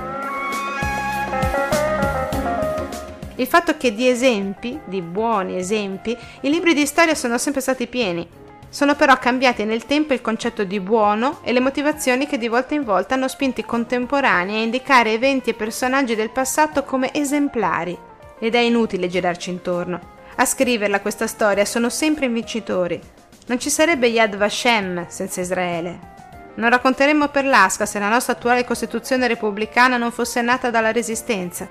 Il 3.35 3.47
fatto 3.47 3.75
che 3.75 3.93
di 3.93 4.07
esempi, 4.07 4.79
di 4.85 5.01
buoni 5.01 5.57
esempi, 5.57 6.15
i 6.41 6.49
libri 6.49 6.73
di 6.73 6.85
storia 6.85 7.15
sono 7.15 7.37
sempre 7.37 7.61
stati 7.61 7.87
pieni. 7.87 8.27
Sono 8.69 8.95
però 8.95 9.17
cambiati 9.17 9.65
nel 9.65 9.85
tempo 9.85 10.13
il 10.13 10.21
concetto 10.21 10.63
di 10.63 10.79
buono 10.79 11.39
e 11.43 11.51
le 11.51 11.59
motivazioni 11.59 12.25
che 12.25 12.37
di 12.37 12.47
volta 12.47 12.73
in 12.75 12.85
volta 12.85 13.15
hanno 13.15 13.27
spinto 13.27 13.59
i 13.59 13.65
contemporanei 13.65 14.59
a 14.59 14.63
indicare 14.63 15.11
eventi 15.11 15.49
e 15.49 15.55
personaggi 15.55 16.15
del 16.15 16.29
passato 16.29 16.83
come 16.83 17.13
esemplari 17.13 18.09
ed 18.41 18.55
è 18.55 18.59
inutile 18.59 19.07
girarci 19.07 19.51
intorno. 19.51 20.17
A 20.35 20.45
scriverla 20.45 20.99
questa 20.99 21.27
storia 21.27 21.63
sono 21.63 21.89
sempre 21.89 22.25
i 22.25 22.29
vincitori. 22.29 22.99
Non 23.45 23.59
ci 23.59 23.69
sarebbe 23.69 24.07
Yad 24.07 24.35
Vashem 24.35 25.05
senza 25.07 25.41
Israele. 25.41 26.09
Non 26.55 26.71
racconteremmo 26.71 27.27
per 27.27 27.45
l'Asca 27.45 27.85
se 27.85 27.99
la 27.99 28.09
nostra 28.09 28.33
attuale 28.33 28.65
Costituzione 28.65 29.27
repubblicana 29.27 29.97
non 29.97 30.11
fosse 30.11 30.41
nata 30.41 30.71
dalla 30.71 30.91
Resistenza. 30.91 31.69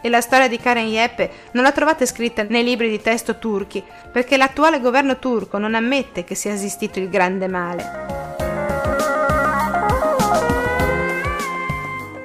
E 0.00 0.08
la 0.08 0.22
storia 0.22 0.48
di 0.48 0.58
Karen 0.58 0.86
Yeppe 0.86 1.30
non 1.52 1.64
la 1.64 1.72
trovate 1.72 2.06
scritta 2.06 2.42
nei 2.48 2.64
libri 2.64 2.88
di 2.88 3.02
testo 3.02 3.36
turchi, 3.38 3.84
perché 4.10 4.38
l'attuale 4.38 4.80
governo 4.80 5.18
turco 5.18 5.58
non 5.58 5.74
ammette 5.74 6.24
che 6.24 6.34
sia 6.34 6.52
esistito 6.52 6.98
il 6.98 7.10
grande 7.10 7.48
male. 7.48 8.16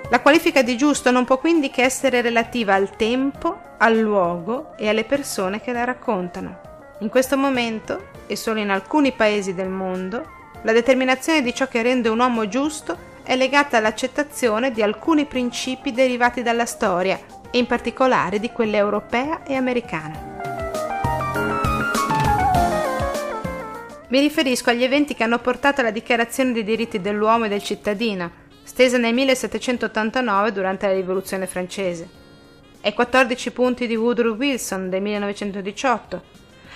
La 0.10 0.22
qualifica 0.22 0.62
di 0.62 0.78
giusto 0.78 1.10
non 1.10 1.26
può 1.26 1.40
quindi 1.40 1.72
che 1.72 1.82
essere 1.82 2.22
relativa 2.22 2.76
al 2.76 2.96
tempo, 2.96 3.73
al 3.84 3.98
luogo 3.98 4.76
e 4.78 4.88
alle 4.88 5.04
persone 5.04 5.60
che 5.60 5.74
la 5.74 5.84
raccontano. 5.84 6.96
In 7.00 7.10
questo 7.10 7.36
momento, 7.36 8.12
e 8.28 8.38
solo 8.38 8.62
in 8.62 8.70
alcuni 8.70 9.12
paesi 9.12 9.54
del 9.54 9.68
mondo, 9.68 10.26
la 10.62 10.72
determinazione 10.72 11.42
di 11.42 11.54
ciò 11.54 11.68
che 11.68 11.82
rende 11.82 12.08
un 12.08 12.20
uomo 12.20 12.48
giusto 12.48 13.12
è 13.24 13.36
legata 13.36 13.78
all'accettazione 13.78 14.72
di 14.72 14.82
alcuni 14.82 15.26
principi 15.26 15.92
derivati 15.92 16.42
dalla 16.42 16.66
storia, 16.66 17.20
e 17.52 17.58
in 17.58 17.68
particolare 17.68 18.40
di 18.40 18.52
quella 18.52 18.78
europea 18.78 19.44
e 19.44 19.56
americana. 19.56 20.32
Mi 24.08 24.20
riferisco 24.20 24.70
agli 24.70 24.84
eventi 24.84 25.14
che 25.14 25.24
hanno 25.24 25.40
portato 25.40 25.82
alla 25.82 25.92
Dichiarazione 25.92 26.54
dei 26.54 26.64
diritti 26.64 27.02
dell'uomo 27.02 27.46
e 27.46 27.50
del 27.50 27.62
cittadino, 27.62 28.32
stesa 28.64 28.98
nel 28.98 29.14
1789 29.14 30.54
durante 30.54 30.88
la 30.88 30.94
Rivoluzione 30.94 31.48
francese, 31.48 32.22
ai 32.84 32.94
14 32.94 33.52
punti 33.52 33.88
di 33.88 33.96
Woodrow 33.96 34.36
Wilson 34.36 34.90
del 34.90 35.02
1918, 35.02 36.22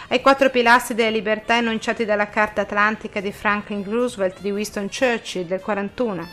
ai 0.08 0.22
quattro 0.22 0.50
pilastri 0.50 0.96
delle 0.96 1.12
libertà 1.12 1.58
enunciati 1.58 2.06
dalla 2.06 2.30
Carta 2.30 2.62
Atlantica 2.62 3.20
di 3.20 3.34
Franklin 3.34 3.84
Roosevelt 3.84 4.40
di 4.40 4.52
Winston 4.52 4.88
Churchill 4.88 5.46
del 5.46 5.60
41. 5.60 6.28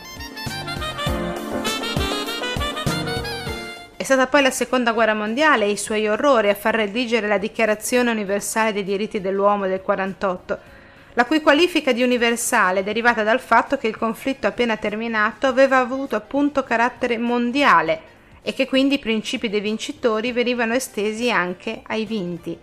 È 3.97 4.03
stata 4.03 4.27
poi 4.27 4.43
la 4.43 4.51
Seconda 4.51 4.93
Guerra 4.93 5.13
Mondiale 5.13 5.65
e 5.65 5.71
i 5.71 5.77
suoi 5.77 6.07
orrori 6.07 6.49
a 6.49 6.55
far 6.55 6.75
redigere 6.75 7.27
la 7.27 7.37
Dichiarazione 7.37 8.11
universale 8.11 8.71
dei 8.71 8.83
diritti 8.83 9.19
dell'uomo 9.19 9.67
del 9.67 9.81
48 9.81 10.73
la 11.17 11.23
cui 11.23 11.39
qualifica 11.39 11.93
di 11.93 12.03
universale 12.03 12.81
è 12.81 12.83
derivata 12.83 13.23
dal 13.23 13.39
fatto 13.39 13.77
che 13.77 13.87
il 13.87 13.95
conflitto 13.95 14.47
appena 14.47 14.75
terminato 14.75 15.47
aveva 15.47 15.77
avuto 15.77 16.17
appunto 16.17 16.63
carattere 16.63 17.17
mondiale 17.17 18.14
e 18.47 18.53
che 18.53 18.67
quindi 18.67 18.95
i 18.95 18.99
principi 18.99 19.49
dei 19.49 19.59
vincitori 19.59 20.31
venivano 20.31 20.75
estesi 20.75 21.31
anche 21.31 21.81
ai 21.87 22.05
vinti. 22.05 22.55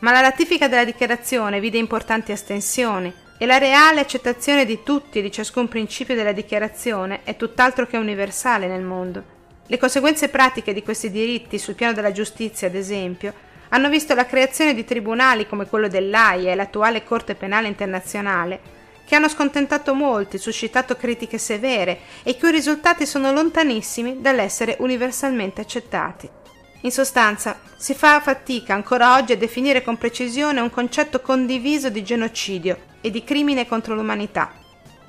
Ma 0.00 0.12
la 0.12 0.20
ratifica 0.20 0.68
della 0.68 0.84
dichiarazione 0.84 1.60
vide 1.60 1.78
importanti 1.78 2.30
astensioni 2.30 3.10
e 3.38 3.46
la 3.46 3.56
reale 3.56 4.00
accettazione 4.00 4.66
di 4.66 4.82
tutti 4.82 5.22
di 5.22 5.32
ciascun 5.32 5.66
principio 5.66 6.14
della 6.14 6.32
dichiarazione 6.32 7.20
è 7.24 7.36
tutt'altro 7.36 7.86
che 7.86 7.96
universale 7.96 8.66
nel 8.66 8.82
mondo. 8.82 9.32
Le 9.66 9.78
conseguenze 9.78 10.28
pratiche 10.28 10.74
di 10.74 10.82
questi 10.82 11.10
diritti 11.10 11.58
sul 11.58 11.74
piano 11.74 11.94
della 11.94 12.12
giustizia, 12.12 12.66
ad 12.66 12.74
esempio, 12.74 13.32
hanno 13.70 13.88
visto 13.88 14.14
la 14.14 14.26
creazione 14.26 14.74
di 14.74 14.84
tribunali 14.84 15.46
come 15.46 15.66
quello 15.66 15.88
dell'AIA 15.88 16.52
e 16.52 16.54
l'attuale 16.54 17.02
Corte 17.02 17.34
Penale 17.34 17.66
Internazionale, 17.66 18.60
che 19.06 19.14
hanno 19.14 19.28
scontentato 19.28 19.94
molti, 19.94 20.38
suscitato 20.38 20.96
critiche 20.96 21.38
severe 21.38 22.00
e 22.22 22.30
i 22.30 22.38
cui 22.38 22.50
risultati 22.50 23.06
sono 23.06 23.32
lontanissimi 23.32 24.20
dall'essere 24.20 24.76
universalmente 24.80 25.60
accettati. 25.60 26.28
In 26.82 26.90
sostanza, 26.90 27.58
si 27.76 27.94
fa 27.94 28.20
fatica 28.20 28.74
ancora 28.74 29.16
oggi 29.16 29.32
a 29.32 29.36
definire 29.36 29.82
con 29.82 29.96
precisione 29.96 30.60
un 30.60 30.70
concetto 30.70 31.20
condiviso 31.20 31.88
di 31.88 32.02
genocidio 32.02 32.78
e 33.00 33.10
di 33.10 33.24
crimine 33.24 33.66
contro 33.66 33.94
l'umanità. 33.94 34.52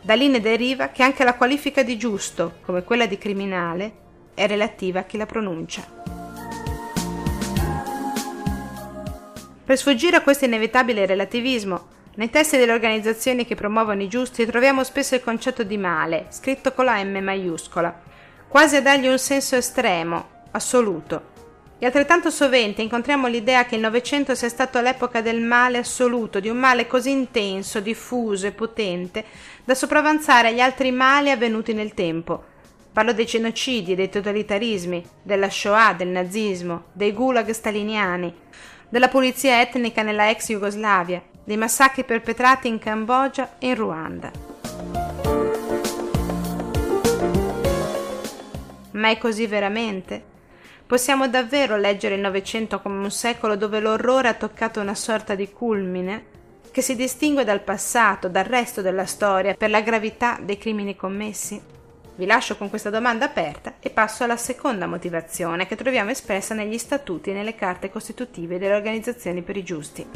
Da 0.01 0.13
lì 0.13 0.27
ne 0.27 0.39
deriva 0.39 0.89
che 0.89 1.03
anche 1.03 1.23
la 1.23 1.33
qualifica 1.33 1.83
di 1.83 1.97
giusto, 1.97 2.59
come 2.63 2.83
quella 2.83 3.07
di 3.07 3.17
criminale, 3.17 4.03
è 4.33 4.47
relativa 4.47 5.01
a 5.01 5.03
chi 5.03 5.17
la 5.17 5.25
pronuncia. 5.25 6.03
Per 9.65 9.77
sfuggire 9.77 10.17
a 10.17 10.21
questo 10.21 10.45
inevitabile 10.45 11.05
relativismo, 11.05 11.87
nei 12.15 12.29
testi 12.29 12.57
delle 12.57 12.71
organizzazioni 12.71 13.45
che 13.45 13.55
promuovono 13.55 14.01
i 14.01 14.07
giusti 14.07 14.45
troviamo 14.45 14.83
spesso 14.83 15.15
il 15.15 15.21
concetto 15.21 15.63
di 15.63 15.77
male, 15.77 16.27
scritto 16.29 16.71
con 16.73 16.85
la 16.85 17.03
M 17.03 17.17
maiuscola, 17.17 18.01
quasi 18.47 18.77
a 18.77 18.81
dargli 18.81 19.07
un 19.07 19.19
senso 19.19 19.57
estremo, 19.57 20.29
assoluto. 20.51 21.33
E 21.77 21.85
altrettanto 21.85 22.29
sovente 22.29 22.81
incontriamo 22.81 23.27
l'idea 23.27 23.65
che 23.65 23.75
il 23.75 23.81
Novecento 23.81 24.33
sia 24.33 24.47
stato 24.47 24.79
l'epoca 24.79 25.19
del 25.19 25.41
male 25.41 25.77
assoluto, 25.77 26.39
di 26.39 26.47
un 26.47 26.57
male 26.57 26.87
così 26.87 27.11
intenso, 27.11 27.81
diffuso 27.81 28.47
e 28.47 28.51
potente 28.51 29.25
da 29.65 29.75
sopravanzare 29.75 30.47
agli 30.47 30.61
altri 30.61 30.91
mali 30.91 31.31
avvenuti 31.31 31.73
nel 31.73 31.93
tempo. 31.93 32.53
Parlo 32.93 33.11
dei 33.11 33.25
genocidi, 33.25 33.93
dei 33.93 34.07
totalitarismi, 34.07 35.05
della 35.21 35.49
Shoah, 35.49 35.91
del 35.91 36.07
nazismo, 36.07 36.85
dei 36.93 37.11
gulag 37.11 37.49
staliniani, 37.49 38.33
della 38.89 39.07
pulizia 39.07 39.61
etnica 39.61 40.01
nella 40.01 40.29
ex 40.29 40.47
Jugoslavia, 40.47 41.21
dei 41.43 41.57
massacri 41.57 42.03
perpetrati 42.03 42.67
in 42.67 42.79
Cambogia 42.79 43.55
e 43.59 43.67
in 43.67 43.75
Ruanda. 43.75 44.31
Ma 48.91 49.09
è 49.09 49.17
così 49.17 49.45
veramente? 49.45 50.23
Possiamo 50.85 51.27
davvero 51.27 51.77
leggere 51.77 52.15
il 52.15 52.21
Novecento 52.21 52.79
come 52.79 52.97
un 52.97 53.11
secolo 53.11 53.55
dove 53.55 53.79
l'orrore 53.79 54.27
ha 54.27 54.33
toccato 54.33 54.79
una 54.79 54.95
sorta 54.95 55.35
di 55.35 55.49
culmine 55.51 56.33
che 56.71 56.81
si 56.81 56.95
distingue 56.95 57.43
dal 57.43 57.61
passato, 57.61 58.27
dal 58.27 58.43
resto 58.43 58.81
della 58.81 59.05
storia, 59.05 59.55
per 59.55 59.69
la 59.69 59.81
gravità 59.81 60.37
dei 60.41 60.57
crimini 60.57 60.95
commessi? 60.95 61.74
Vi 62.17 62.25
lascio 62.25 62.55
con 62.55 62.69
questa 62.69 62.89
domanda 62.89 63.25
aperta 63.25 63.73
e 63.81 63.89
passo 63.89 64.23
alla 64.23 64.37
seconda 64.37 64.87
motivazione 64.87 65.67
che 65.67 65.75
troviamo 65.75 66.11
espressa 66.11 66.53
negli 66.53 66.77
statuti 66.77 67.31
e 67.31 67.33
nelle 67.33 67.55
carte 67.55 67.89
costitutive 67.89 68.57
delle 68.57 68.73
organizzazioni 68.73 69.41
per 69.41 69.57
i 69.57 69.63
giusti. 69.63 70.07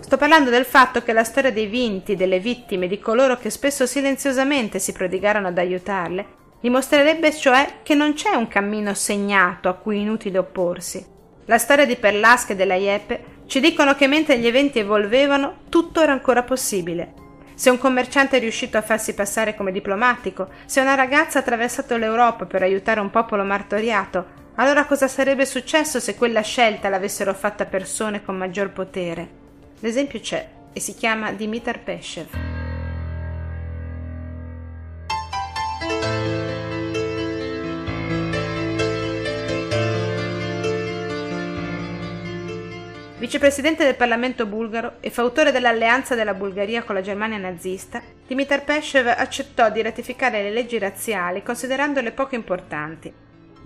Sto 0.00 0.16
parlando 0.16 0.48
del 0.48 0.64
fatto 0.64 1.02
che 1.02 1.12
la 1.12 1.24
storia 1.24 1.52
dei 1.52 1.66
vinti, 1.66 2.16
delle 2.16 2.40
vittime, 2.40 2.88
di 2.88 2.98
coloro 2.98 3.36
che 3.36 3.50
spesso 3.50 3.84
silenziosamente 3.84 4.78
si 4.78 4.92
prodigarono 4.92 5.48
ad 5.48 5.58
aiutarle, 5.58 6.26
dimostrerebbe 6.58 7.34
cioè 7.34 7.80
che 7.82 7.94
non 7.94 8.14
c'è 8.14 8.30
un 8.30 8.48
cammino 8.48 8.94
segnato 8.94 9.68
a 9.68 9.74
cui 9.74 9.98
è 9.98 10.00
inutile 10.00 10.38
opporsi. 10.38 11.04
La 11.44 11.58
storia 11.58 11.84
di 11.84 11.96
Perlasca 11.96 12.54
e 12.54 12.56
della 12.56 12.76
Ieppe 12.76 13.36
ci 13.44 13.60
dicono 13.60 13.94
che 13.94 14.06
mentre 14.06 14.38
gli 14.38 14.46
eventi 14.46 14.78
evolvevano 14.78 15.64
tutto 15.68 16.00
era 16.00 16.12
ancora 16.12 16.42
possibile 16.42 17.26
se 17.58 17.70
un 17.70 17.78
commerciante 17.78 18.36
è 18.36 18.40
riuscito 18.40 18.78
a 18.78 18.82
farsi 18.82 19.14
passare 19.14 19.56
come 19.56 19.72
diplomatico, 19.72 20.48
se 20.64 20.80
una 20.80 20.94
ragazza 20.94 21.38
ha 21.38 21.40
attraversato 21.40 21.96
l'Europa 21.96 22.46
per 22.46 22.62
aiutare 22.62 23.00
un 23.00 23.10
popolo 23.10 23.42
martoriato, 23.42 24.26
allora 24.54 24.84
cosa 24.84 25.08
sarebbe 25.08 25.44
successo 25.44 25.98
se 25.98 26.14
quella 26.14 26.42
scelta 26.42 26.88
l'avessero 26.88 27.34
fatta 27.34 27.66
persone 27.66 28.22
con 28.22 28.36
maggior 28.36 28.70
potere? 28.70 29.28
L'esempio 29.80 30.20
c'è 30.20 30.48
e 30.72 30.78
si 30.78 30.94
chiama 30.94 31.32
Dimitar 31.32 31.80
Peshev. 31.80 32.57
Vicepresidente 43.28 43.84
del 43.84 43.94
Parlamento 43.94 44.46
bulgaro 44.46 44.94
e 45.00 45.10
fautore 45.10 45.52
dell'alleanza 45.52 46.14
della 46.14 46.32
Bulgaria 46.32 46.82
con 46.82 46.94
la 46.94 47.02
Germania 47.02 47.36
nazista, 47.36 48.00
Dimitar 48.26 48.64
Peshev 48.64 49.06
accettò 49.06 49.68
di 49.68 49.82
ratificare 49.82 50.42
le 50.42 50.50
leggi 50.50 50.78
razziali 50.78 51.42
considerandole 51.42 52.12
poco 52.12 52.36
importanti. 52.36 53.12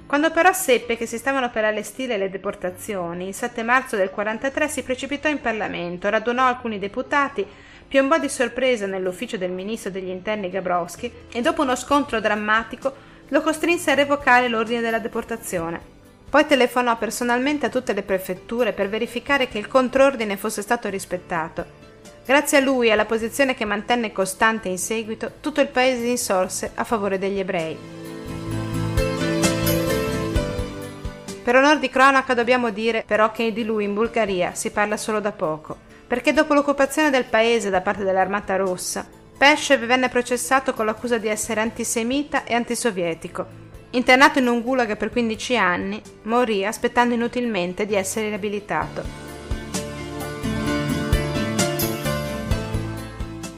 Quando 0.04 0.32
però 0.32 0.52
seppe 0.52 0.96
che 0.96 1.06
si 1.06 1.16
stavano 1.16 1.48
per 1.50 1.64
allestire 1.64 2.16
le 2.16 2.28
deportazioni, 2.28 3.28
il 3.28 3.34
7 3.34 3.62
marzo 3.62 3.94
del 3.94 4.10
43 4.10 4.66
si 4.66 4.82
precipitò 4.82 5.28
in 5.28 5.40
Parlamento, 5.40 6.10
radunò 6.10 6.44
alcuni 6.44 6.80
deputati, 6.80 7.46
piombò 7.86 8.18
di 8.18 8.28
sorpresa 8.28 8.86
nell'ufficio 8.86 9.36
del 9.36 9.52
ministro 9.52 9.92
degli 9.92 10.08
interni 10.08 10.50
Gabrowski 10.50 11.12
e 11.32 11.40
dopo 11.40 11.62
uno 11.62 11.76
scontro 11.76 12.18
drammatico 12.18 12.92
lo 13.28 13.40
costrinse 13.42 13.92
a 13.92 13.94
revocare 13.94 14.48
l'ordine 14.48 14.80
della 14.80 14.98
deportazione. 14.98 16.01
Poi 16.32 16.46
telefonò 16.46 16.96
personalmente 16.96 17.66
a 17.66 17.68
tutte 17.68 17.92
le 17.92 18.02
prefetture 18.02 18.72
per 18.72 18.88
verificare 18.88 19.48
che 19.48 19.58
il 19.58 19.68
contrordine 19.68 20.38
fosse 20.38 20.62
stato 20.62 20.88
rispettato. 20.88 21.62
Grazie 22.24 22.56
a 22.56 22.60
lui 22.62 22.86
e 22.86 22.92
alla 22.92 23.04
posizione 23.04 23.54
che 23.54 23.66
mantenne 23.66 24.12
costante 24.12 24.70
in 24.70 24.78
seguito, 24.78 25.32
tutto 25.40 25.60
il 25.60 25.68
paese 25.68 26.06
insorse 26.06 26.70
a 26.74 26.84
favore 26.84 27.18
degli 27.18 27.38
ebrei. 27.38 27.76
Per 31.44 31.54
onor 31.54 31.78
di 31.78 31.90
cronaca 31.90 32.32
dobbiamo 32.32 32.70
dire 32.70 33.04
però 33.06 33.30
che 33.30 33.52
di 33.52 33.62
lui 33.62 33.84
in 33.84 33.92
Bulgaria 33.92 34.54
si 34.54 34.70
parla 34.70 34.96
solo 34.96 35.20
da 35.20 35.32
poco, 35.32 35.76
perché 36.06 36.32
dopo 36.32 36.54
l'occupazione 36.54 37.10
del 37.10 37.24
paese 37.24 37.68
da 37.68 37.82
parte 37.82 38.04
dell'Armata 38.04 38.56
Rossa, 38.56 39.06
Pescev 39.36 39.84
venne 39.84 40.08
processato 40.08 40.72
con 40.72 40.86
l'accusa 40.86 41.18
di 41.18 41.28
essere 41.28 41.60
antisemita 41.60 42.44
e 42.44 42.54
antisovietico 42.54 43.61
Internato 43.94 44.38
in 44.38 44.46
un 44.46 44.62
gulag 44.62 44.96
per 44.96 45.10
15 45.10 45.56
anni, 45.58 46.00
morì 46.22 46.64
aspettando 46.64 47.12
inutilmente 47.12 47.84
di 47.84 47.94
essere 47.94 48.28
riabilitato. 48.28 49.02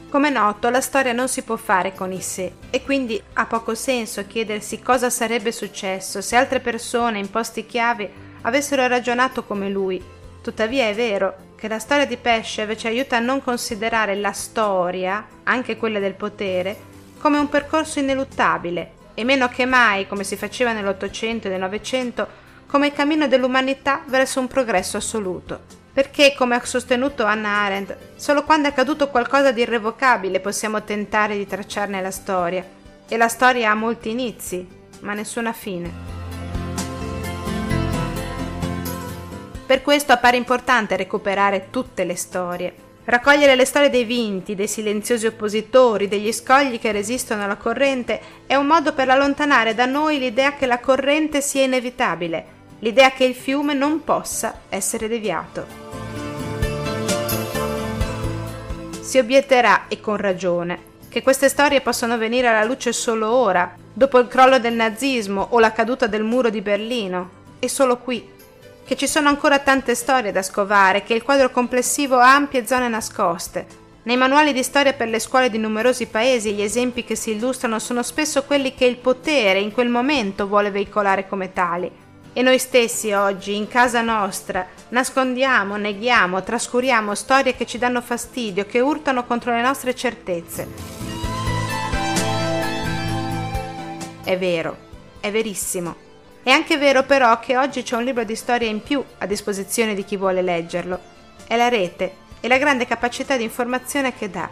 Come 0.09 0.31
noto, 0.31 0.70
la 0.70 0.81
storia 0.81 1.12
non 1.12 1.29
si 1.29 1.42
può 1.42 1.55
fare 1.55 1.94
con 1.94 2.11
i 2.11 2.20
sé 2.20 2.55
e 2.70 2.83
quindi 2.83 3.23
ha 3.35 3.47
poco 3.47 3.77
senso 3.77 4.27
chiedersi 4.27 4.81
cosa 4.81 5.09
sarebbe 5.09 5.53
successo 5.53 6.20
se 6.20 6.35
altre 6.35 6.59
persone 6.59 7.20
in 7.20 7.31
posti 7.31 7.64
chiave 7.64 8.11
avessero 8.42 8.88
ragionato 8.88 9.44
come 9.44 9.68
lui. 9.68 10.03
Tuttavia 10.42 10.88
è 10.88 10.94
vero 10.94 11.53
che 11.55 11.68
la 11.68 11.79
storia 11.79 12.07
di 12.07 12.16
Pescev 12.16 12.75
ci 12.75 12.88
aiuta 12.88 13.18
a 13.18 13.20
non 13.20 13.40
considerare 13.40 14.16
la 14.16 14.33
storia, 14.33 15.25
anche 15.44 15.77
quella 15.77 16.01
del 16.01 16.14
potere, 16.14 16.77
come 17.18 17.38
un 17.38 17.49
percorso 17.49 18.01
ineluttabile 18.01 19.03
e 19.14 19.24
meno 19.24 19.48
che 19.48 19.64
mai, 19.64 20.07
come 20.07 20.24
si 20.24 20.37
faceva 20.37 20.72
nell'Ottocento 20.72 21.46
e 21.46 21.50
nel 21.50 21.61
Novecento, 21.61 22.42
come 22.66 22.92
cammino 22.92 23.29
dell'umanità 23.29 24.03
verso 24.07 24.40
un 24.40 24.48
progresso 24.48 24.96
assoluto. 24.96 25.83
Perché, 25.92 26.35
come 26.37 26.57
ha 26.57 26.64
sostenuto 26.64 27.24
Hannah 27.24 27.62
Arendt, 27.62 27.96
solo 28.16 28.42
quando 28.42 28.66
è 28.66 28.72
accaduto 28.72 29.09
qualcosa 29.09 29.53
di 29.53 29.61
irrevocabile 29.61 30.40
possiamo 30.40 30.83
tentare 30.83 31.37
di 31.37 31.46
tracciarne 31.46 32.03
la 32.03 32.11
storia. 32.11 32.66
E 33.09 33.16
la 33.16 33.29
storia 33.29 33.70
ha 33.70 33.74
molti 33.74 34.11
inizi, 34.11 34.66
ma 35.00 35.14
nessuna 35.14 35.53
fine. 35.53 35.92
Per 39.66 39.83
questo 39.83 40.12
appare 40.12 40.37
importante 40.37 40.96
recuperare 40.96 41.68
tutte 41.70 42.05
le 42.05 42.16
storie, 42.16 42.74
Raccogliere 43.07 43.55
le 43.55 43.67
storie 43.67 43.90
dei 43.90 44.05
vinti, 44.05 44.55
dei 44.55 44.67
silenziosi 44.67 45.27
oppositori, 45.27 46.09
degli 46.09 46.33
scogli 46.33 46.79
che 46.79 46.90
resistono 46.90 47.45
alla 47.45 47.57
corrente 47.57 48.19
è 48.47 48.55
un 48.55 48.67
modo 48.67 48.95
per 48.95 49.11
allontanare 49.11 49.75
da 49.75 49.85
noi 49.85 50.19
l'idea 50.19 50.55
che 50.55 50.64
la 50.64 50.79
corrente 50.79 51.43
sia 51.43 51.64
inevitabile, 51.64 52.47
l'idea 52.79 53.12
che 53.12 53.25
il 53.25 53.35
fiume 53.35 53.75
non 53.75 54.03
possa 54.05 54.61
essere 54.71 55.07
deviato. 55.07 55.67
Si 59.01 59.19
obietterà, 59.19 59.87
e 59.88 60.01
con 60.01 60.17
ragione, 60.17 60.93
che 61.11 61.23
queste 61.23 61.51
storie 61.51 61.83
possono 61.83 62.17
venire 62.17 62.49
alla 62.49 62.64
luce 62.64 62.95
solo 62.95 63.31
ora, 63.31 63.75
dopo 63.93 64.19
il 64.19 64.29
crollo 64.29 64.59
del 64.59 64.73
nazismo 64.73 65.49
o 65.51 65.59
la 65.59 65.73
caduta 65.73 66.07
del 66.07 66.25
muro 66.25 66.49
di 66.49 66.62
Berlino, 66.62 67.43
e 67.59 67.69
solo 67.69 67.99
qui, 67.99 68.33
che 68.85 68.97
ci 68.97 69.07
sono 69.07 69.29
ancora 69.29 69.59
tante 69.59 69.94
storie 69.94 70.33
da 70.33 70.42
scovare, 70.42 71.03
che 71.03 71.14
il 71.14 71.23
quadro 71.23 71.51
complessivo 71.51 72.16
ha 72.16 72.35
ampie 72.35 72.66
zone 72.66 72.88
nascoste. 72.88 73.83
Nei 74.05 74.18
manuali 74.18 74.53
di 74.53 74.62
storia 74.62 74.92
per 74.92 75.09
le 75.09 75.18
scuole 75.18 75.49
di 75.49 75.57
numerosi 75.57 76.07
paesi 76.07 76.53
gli 76.53 76.61
esempi 76.61 77.05
che 77.05 77.16
si 77.16 77.31
illustrano 77.31 77.79
sono 77.79 78.03
spesso 78.03 78.44
quelli 78.44 78.75
che 78.75 78.85
il 78.85 78.99
potere 78.99 79.61
in 79.61 79.73
quel 79.73 79.88
momento 79.88 80.47
vuole 80.47 80.70
veicolare 80.70 81.27
come 81.27 81.55
tali. 81.55 81.90
E 82.35 82.42
noi 82.42 82.59
stessi 82.59 83.12
oggi, 83.12 83.57
in 83.57 83.66
casa 83.66 84.03
nostra, 84.03 84.66
nascondiamo, 84.90 85.77
neghiamo, 85.77 86.42
trascuriamo 86.42 87.14
storie 87.14 87.55
che 87.55 87.64
ci 87.64 87.79
danno 87.79 88.03
fastidio, 88.03 88.66
che 88.66 88.81
urtano 88.81 89.25
contro 89.25 89.55
le 89.55 89.62
nostre 89.62 89.94
certezze. 89.94 90.68
È 94.23 94.37
vero, 94.37 94.77
è 95.20 95.31
verissimo. 95.31 96.13
È 96.44 96.50
anche 96.50 96.76
vero 96.76 97.04
però 97.04 97.40
che 97.40 97.57
oggi 97.57 97.83
c'è 97.83 97.96
un 97.96 98.04
libro 98.04 98.22
di 98.22 98.37
storia 98.37 98.68
in 98.68 98.83
più 98.83 99.02
a 99.16 99.24
disposizione 99.24 99.94
di 99.94 100.04
chi 100.04 100.18
vuole 100.18 100.42
leggerlo. 100.42 101.00
È 101.46 101.57
la 101.57 101.68
rete 101.68 102.16
e 102.40 102.48
la 102.48 102.59
grande 102.59 102.85
capacità 102.85 103.38
di 103.38 103.44
informazione 103.44 104.14
che 104.14 104.28
dà. 104.28 104.46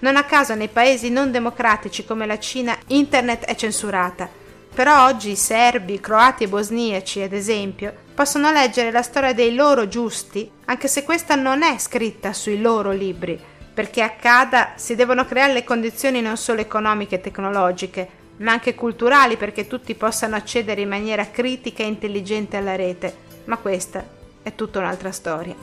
Non 0.00 0.16
a 0.16 0.24
caso 0.24 0.56
nei 0.56 0.66
paesi 0.66 1.08
non 1.08 1.30
democratici 1.30 2.04
come 2.04 2.26
la 2.26 2.40
Cina 2.40 2.76
internet 2.88 3.44
è 3.44 3.54
censurata. 3.54 4.28
Però 4.74 5.06
oggi 5.06 5.30
i 5.30 5.36
serbi, 5.36 6.00
croati 6.00 6.42
e 6.42 6.48
bosniaci, 6.48 7.22
ad 7.22 7.32
esempio, 7.32 7.94
possono 8.12 8.50
leggere 8.50 8.90
la 8.90 9.02
storia 9.02 9.32
dei 9.32 9.54
loro 9.54 9.86
giusti, 9.86 10.50
anche 10.64 10.88
se 10.88 11.04
questa 11.04 11.36
non 11.36 11.62
è 11.62 11.78
scritta 11.78 12.32
sui 12.32 12.60
loro 12.60 12.90
libri. 12.90 13.40
Perché 13.72 14.02
accada 14.02 14.72
si 14.74 14.96
devono 14.96 15.24
creare 15.24 15.52
le 15.52 15.62
condizioni 15.62 16.20
non 16.20 16.36
solo 16.36 16.60
economiche 16.60 17.14
e 17.14 17.20
tecnologiche, 17.20 18.08
ma 18.38 18.52
anche 18.52 18.74
culturali 18.74 19.36
perché 19.36 19.66
tutti 19.66 19.94
possano 19.94 20.36
accedere 20.36 20.80
in 20.80 20.88
maniera 20.88 21.30
critica 21.30 21.82
e 21.82 21.86
intelligente 21.86 22.56
alla 22.56 22.76
rete, 22.76 23.14
ma 23.44 23.56
questa 23.56 24.04
è 24.42 24.54
tutta 24.54 24.78
un'altra 24.78 25.12
storia. 25.12 25.54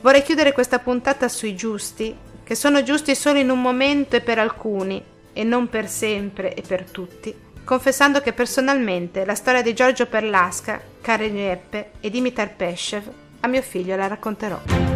Vorrei 0.00 0.22
chiudere 0.22 0.52
questa 0.52 0.78
puntata 0.78 1.28
sui 1.28 1.56
giusti, 1.56 2.16
che 2.44 2.54
sono 2.54 2.84
giusti 2.84 3.16
solo 3.16 3.38
in 3.38 3.50
un 3.50 3.60
momento 3.60 4.14
e 4.14 4.20
per 4.20 4.38
alcuni, 4.38 5.02
e 5.32 5.42
non 5.42 5.68
per 5.68 5.88
sempre 5.88 6.54
e 6.54 6.62
per 6.62 6.88
tutti, 6.88 7.34
confessando 7.64 8.20
che 8.20 8.32
personalmente 8.32 9.24
la 9.24 9.34
storia 9.34 9.62
di 9.62 9.74
Giorgio 9.74 10.06
Perlasca, 10.06 10.80
Karen 11.00 11.34
Jeppe 11.34 11.90
e 11.98 12.10
Dimitar 12.10 12.54
Pescev 12.54 13.10
a 13.40 13.48
mio 13.48 13.62
figlio 13.62 13.96
la 13.96 14.06
racconterò. 14.06 14.95